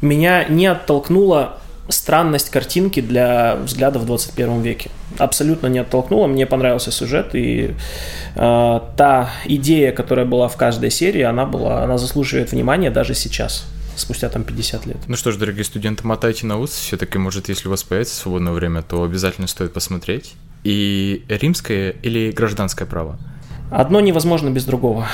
меня 0.00 0.44
не 0.44 0.66
оттолкнула 0.66 1.60
странность 1.88 2.50
картинки 2.50 3.00
для 3.00 3.56
взгляда 3.56 3.98
в 3.98 4.06
21 4.06 4.62
веке. 4.62 4.90
Абсолютно 5.18 5.66
не 5.66 5.80
оттолкнула, 5.80 6.26
мне 6.26 6.46
понравился 6.46 6.90
сюжет, 6.92 7.34
и 7.34 7.74
э, 8.36 8.80
та 8.96 9.30
идея, 9.44 9.92
которая 9.92 10.26
была 10.26 10.48
в 10.48 10.56
каждой 10.56 10.90
серии, 10.90 11.22
она, 11.22 11.46
была, 11.46 11.82
она 11.82 11.98
заслуживает 11.98 12.52
внимания 12.52 12.90
даже 12.90 13.14
сейчас 13.14 13.66
спустя 13.96 14.28
там 14.28 14.44
50 14.44 14.86
лет. 14.86 14.96
Ну 15.06 15.16
что 15.16 15.30
ж, 15.30 15.36
дорогие 15.36 15.64
студенты, 15.64 16.06
мотайте 16.06 16.46
на 16.46 16.58
ус. 16.58 16.70
Все-таки, 16.70 17.18
может, 17.18 17.48
если 17.48 17.68
у 17.68 17.70
вас 17.70 17.82
появится 17.82 18.16
свободное 18.16 18.52
время, 18.52 18.82
то 18.82 19.02
обязательно 19.02 19.46
стоит 19.46 19.72
посмотреть. 19.72 20.34
И 20.64 21.24
римское 21.28 21.90
или 22.02 22.32
гражданское 22.32 22.86
право? 22.86 23.18
Одно 23.70 24.00
невозможно 24.00 24.50
без 24.50 24.64
другого. 24.64 25.06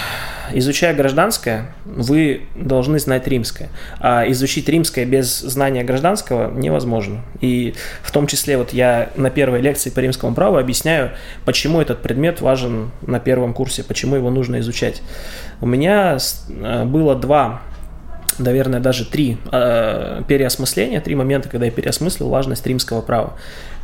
Изучая 0.53 0.95
гражданское, 0.95 1.75
вы 1.85 2.42
должны 2.55 2.99
знать 2.99 3.27
римское. 3.29 3.69
А 4.01 4.25
изучить 4.31 4.69
римское 4.69 5.05
без 5.05 5.40
знания 5.40 5.85
гражданского 5.85 6.51
невозможно. 6.53 7.23
И 7.40 7.75
в 8.03 8.11
том 8.12 8.27
числе 8.27 8.57
вот 8.57 8.73
я 8.73 9.11
на 9.16 9.29
первой 9.29 9.61
лекции 9.61 9.90
по 9.90 10.01
римскому 10.01 10.35
праву 10.35 10.57
объясняю, 10.57 11.11
почему 11.45 11.83
этот 11.83 12.01
предмет 12.01 12.40
важен 12.40 12.92
на 13.03 13.21
первом 13.21 13.53
курсе, 13.53 13.85
почему 13.85 14.16
его 14.16 14.31
нужно 14.31 14.61
изучать. 14.61 15.03
У 15.61 15.66
меня 15.66 16.16
э, 16.49 16.85
было 16.85 17.14
два 17.14 17.61
наверное, 18.38 18.81
даже 18.81 19.05
три 19.05 19.38
э, 19.51 20.22
переосмысления, 20.27 21.01
три 21.01 21.14
момента, 21.14 21.49
когда 21.49 21.66
я 21.66 21.72
переосмыслил 21.72 22.29
важность 22.29 22.66
римского 22.66 23.01
права. 23.01 23.35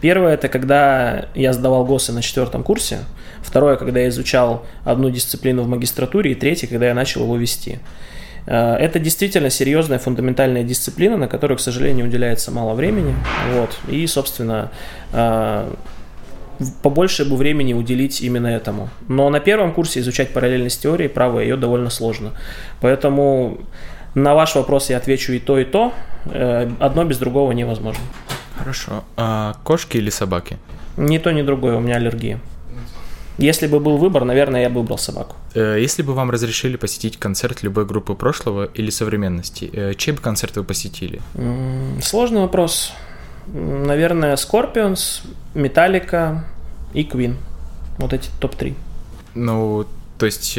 Первое– 0.00 0.34
это 0.34 0.48
когда 0.48 1.26
я 1.34 1.52
сдавал 1.52 1.84
ГОСы 1.84 2.12
на 2.12 2.22
четвертом 2.22 2.62
курсе. 2.62 2.98
Второе– 3.42 3.76
когда 3.76 4.00
я 4.00 4.08
изучал 4.08 4.64
одну 4.84 5.10
дисциплину 5.10 5.62
в 5.62 5.68
магистратуре. 5.68 6.32
И 6.32 6.34
третье– 6.34 6.66
когда 6.68 6.86
я 6.86 6.94
начал 6.94 7.22
его 7.22 7.36
вести. 7.36 7.78
Э, 8.46 8.74
это 8.74 8.98
действительно 8.98 9.50
серьезная 9.50 9.98
фундаментальная 9.98 10.64
дисциплина, 10.64 11.16
на 11.16 11.28
которую, 11.28 11.58
к 11.58 11.60
сожалению, 11.60 12.06
уделяется 12.06 12.50
мало 12.50 12.74
времени. 12.74 13.14
Вот. 13.52 13.78
И, 13.88 14.06
собственно, 14.06 14.70
э, 15.12 15.70
побольше 16.82 17.24
бы 17.24 17.36
времени 17.36 17.74
уделить 17.74 18.20
именно 18.20 18.46
этому. 18.46 18.88
Но 19.08 19.28
на 19.30 19.40
первом 19.40 19.72
курсе 19.72 20.00
изучать 20.00 20.32
параллельность 20.32 20.82
теории 20.82 21.08
права 21.08 21.40
ее 21.40 21.56
довольно 21.56 21.90
сложно. 21.90 22.32
Поэтому 22.80 23.58
на 24.14 24.34
ваш 24.34 24.54
вопрос 24.54 24.90
я 24.90 24.98
отвечу 24.98 25.32
и 25.32 25.38
то, 25.38 25.58
и 25.58 25.64
то. 25.64 25.92
Э, 26.26 26.70
одно 26.80 27.04
без 27.04 27.18
другого 27.18 27.52
невозможно. 27.52 28.02
Хорошо. 28.58 29.04
А 29.16 29.54
кошки 29.64 29.96
или 29.96 30.10
собаки? 30.10 30.58
Ни 30.96 31.18
то, 31.18 31.32
ни 31.32 31.42
другое, 31.42 31.76
у 31.76 31.80
меня 31.80 31.96
аллергия. 31.96 32.38
Если 33.38 33.66
бы 33.66 33.80
был 33.80 33.96
выбор, 33.96 34.24
наверное, 34.24 34.62
я 34.62 34.68
бы 34.68 34.80
выбрал 34.80 34.98
собаку. 34.98 35.36
Э, 35.54 35.78
если 35.80 36.02
бы 36.02 36.12
вам 36.12 36.30
разрешили 36.30 36.76
посетить 36.76 37.16
концерт 37.16 37.62
любой 37.62 37.86
группы 37.86 38.14
прошлого 38.14 38.68
или 38.74 38.90
современности, 38.90 39.70
э, 39.72 39.94
чей 39.94 40.12
бы 40.12 40.20
концерт 40.20 40.56
вы 40.56 40.64
посетили? 40.64 41.20
Сложный 42.02 42.42
вопрос. 42.42 42.92
Наверное, 43.46 44.36
Scorpions, 44.36 45.26
Metallica 45.54 46.40
и 46.92 47.02
Queen. 47.02 47.36
Вот 47.98 48.12
эти 48.12 48.28
топ-3. 48.40 48.74
Ну, 49.34 49.86
то 50.18 50.26
есть 50.26 50.58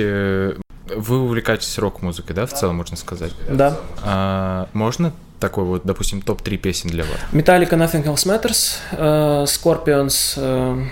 вы 0.88 1.20
увлекаетесь 1.20 1.78
рок-музыкой, 1.78 2.36
да, 2.36 2.46
в 2.46 2.54
целом, 2.54 2.78
можно 2.78 2.98
сказать? 2.98 3.34
Да. 3.50 3.78
А, 4.04 4.68
можно 4.74 5.14
такой 5.40 5.64
вот, 5.66 5.82
допустим, 5.84 6.22
топ-3 6.22 6.58
песен 6.58 6.90
для 6.90 7.04
вас? 7.04 7.18
Metallica 7.32 7.72
Nothing 7.72 8.06
Else 8.06 8.26
Matters, 8.26 8.78
uh, 8.92 9.44
Scorpions 9.46 10.38
uh, 10.38 10.88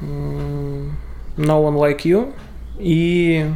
No 0.00 1.62
One 1.62 1.76
Like 1.76 2.02
You 2.02 2.34
и 2.78 3.50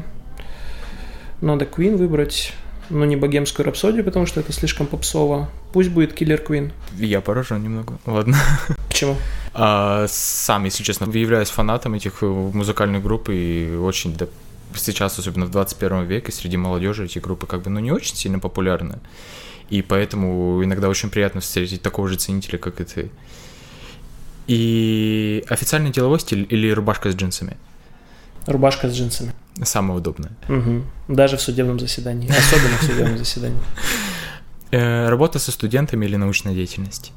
надо 1.41 1.65
Queen 1.65 1.97
выбрать, 1.97 2.53
но 2.91 3.05
не 3.05 3.17
богемскую 3.17 3.67
рапсодию, 3.67 4.05
потому 4.05 4.27
что 4.27 4.41
это 4.41 4.53
слишком 4.53 4.87
попсово. 4.87 5.49
Пусть 5.73 5.91
будет 5.91 6.21
Killer 6.21 6.45
Queen. 6.45 6.73
Я 6.97 7.21
поражен 7.21 7.63
немного. 7.63 7.99
Ладно. 8.07 8.37
Почему? 8.89 9.17
А, 9.55 10.07
сам, 10.09 10.65
если 10.65 10.83
честно, 10.83 11.11
являюсь 11.11 11.51
фанатом 11.51 11.95
этих 11.95 12.23
музыкальных 12.23 13.03
групп 13.03 13.29
и 13.31 13.77
очень 13.81 14.17
сейчас, 14.75 15.19
особенно 15.19 15.47
в 15.47 15.51
21 15.51 16.05
веке, 16.05 16.33
среди 16.33 16.57
молодежи 16.57 17.05
эти 17.05 17.19
группы 17.19 17.47
как 17.47 17.63
бы, 17.63 17.71
ну, 17.71 17.81
не 17.81 17.93
очень 17.93 18.17
сильно 18.17 18.39
популярны. 18.39 18.99
И 19.71 19.83
поэтому 19.83 20.63
иногда 20.65 20.89
очень 20.89 21.11
приятно 21.11 21.41
встретить 21.41 21.83
такого 21.83 22.09
же 22.09 22.17
ценителя, 22.17 22.59
как 22.59 22.81
и 22.81 22.85
ты. 22.85 23.11
И 24.47 25.45
официальный 25.49 25.91
деловой 25.91 26.21
стиль 26.21 26.47
или 26.49 26.71
рубашка 26.71 27.11
с 27.11 27.15
джинсами? 27.15 27.57
Рубашка 28.47 28.89
с 28.89 28.95
джинсами. 28.95 29.33
Самое 29.63 29.99
удобное. 29.99 30.31
Угу. 30.49 31.15
Даже 31.15 31.37
в 31.37 31.43
судебном 31.43 31.79
заседании. 31.79 32.31
Особенно 32.31 32.79
в 32.79 32.83
судебном 32.83 33.19
заседании. 33.19 33.59
Э, 34.71 35.09
работа 35.09 35.39
со 35.39 35.51
студентами 35.51 36.05
или 36.05 36.17
научная 36.17 36.53
деятельность? 36.53 37.13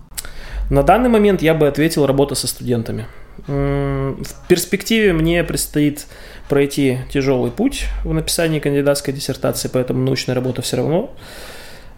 На 0.69 0.83
данный 0.83 1.09
момент 1.09 1.41
я 1.41 1.53
бы 1.53 1.67
ответил 1.67 2.05
работа 2.05 2.33
со 2.33 2.47
студентами. 2.47 3.07
В 3.47 4.47
перспективе 4.47 5.13
мне 5.13 5.43
предстоит 5.43 6.05
пройти 6.49 6.99
тяжелый 7.11 7.51
путь 7.51 7.85
в 8.03 8.13
написании 8.13 8.59
кандидатской 8.59 9.13
диссертации, 9.13 9.69
поэтому 9.71 10.03
научная 10.03 10.35
работа 10.35 10.61
все 10.61 10.77
равно 10.77 11.13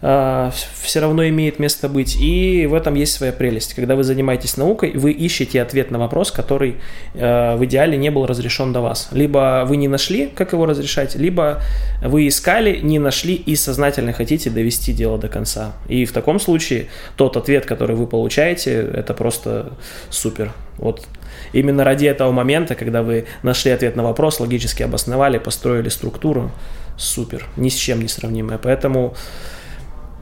а, 0.06 0.52
все 0.82 1.00
равно 1.00 1.26
имеет 1.28 1.58
место 1.58 1.88
быть. 1.88 2.14
И 2.20 2.66
в 2.66 2.74
этом 2.74 2.94
есть 2.94 3.14
своя 3.14 3.32
прелесть. 3.32 3.72
Когда 3.72 3.96
вы 3.96 4.04
занимаетесь 4.04 4.58
наукой, 4.58 4.92
вы 4.92 5.12
ищете 5.12 5.62
ответ 5.62 5.90
на 5.90 5.98
вопрос, 5.98 6.30
который 6.30 6.76
э, 7.14 7.56
в 7.56 7.64
идеале 7.64 7.96
не 7.96 8.10
был 8.10 8.26
разрешен 8.26 8.74
до 8.74 8.82
вас. 8.82 9.08
Либо 9.12 9.64
вы 9.66 9.78
не 9.78 9.88
нашли, 9.88 10.26
как 10.26 10.52
его 10.52 10.66
разрешать, 10.66 11.14
либо 11.14 11.62
вы 12.02 12.28
искали, 12.28 12.80
не 12.82 12.98
нашли 12.98 13.34
и 13.34 13.56
сознательно 13.56 14.12
хотите 14.12 14.50
довести 14.50 14.92
дело 14.92 15.16
до 15.16 15.28
конца. 15.28 15.72
И 15.88 16.04
в 16.04 16.12
таком 16.12 16.38
случае 16.38 16.88
тот 17.16 17.38
ответ, 17.38 17.64
который 17.64 17.96
вы 17.96 18.06
получаете, 18.06 18.72
это 18.74 19.14
просто 19.14 19.72
супер. 20.10 20.52
Вот 20.76 21.06
именно 21.54 21.84
ради 21.84 22.06
этого 22.06 22.32
момента, 22.32 22.74
когда 22.74 23.02
вы 23.02 23.26
нашли 23.42 23.70
ответ 23.70 23.96
на 23.96 24.02
вопрос, 24.02 24.40
логически 24.40 24.82
обосновали, 24.82 25.38
построили 25.38 25.88
структуру, 25.88 26.50
супер, 26.96 27.46
ни 27.56 27.68
с 27.68 27.74
чем 27.74 28.00
не 28.00 28.08
сравнимое. 28.08 28.58
Поэтому 28.58 29.14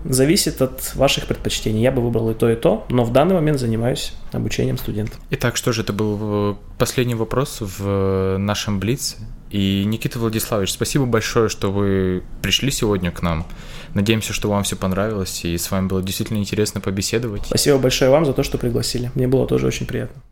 зависит 0.05 0.61
от 0.63 0.95
ваших 0.95 1.27
предпочтений. 1.27 1.83
Я 1.83 1.93
бы 1.93 2.03
выбрал 2.03 2.31
и 2.31 2.35
то, 2.35 2.51
и 2.51 2.57
то, 2.57 2.87
но 2.89 3.05
в 3.05 3.13
данный 3.13 3.35
момент 3.35 3.59
занимаюсь 3.59 4.13
обучением 4.33 4.79
студентов. 4.79 5.19
Итак, 5.31 5.57
что 5.57 5.73
же, 5.73 5.83
это 5.83 5.93
был 5.93 6.19
э, 6.21 6.55
последний 6.79 7.15
вопрос 7.15 7.59
в 7.61 8.37
нашем 8.39 8.81
Блице. 8.81 9.17
И, 9.51 9.85
Никита 9.85 10.19
Владиславович, 10.19 10.73
спасибо 10.73 11.05
большое, 11.05 11.51
что 11.51 11.71
вы 11.71 12.23
пришли 12.41 12.71
сегодня 12.71 13.11
к 13.11 13.21
нам. 13.21 13.47
Надеемся, 13.93 14.33
что 14.33 14.49
вам 14.49 14.63
все 14.63 14.77
понравилось, 14.77 15.45
и 15.45 15.59
с 15.59 15.71
вами 15.71 15.89
было 15.89 16.03
действительно 16.03 16.39
интересно 16.39 16.81
побеседовать. 16.81 17.43
Спасибо 17.47 17.77
большое 17.77 18.11
вам 18.11 18.25
за 18.25 18.33
то, 18.33 18.43
что 18.43 18.57
пригласили. 18.57 19.11
Мне 19.15 19.29
было 19.29 19.47
тоже 19.47 19.67
очень 19.67 19.87
приятно. 19.87 20.17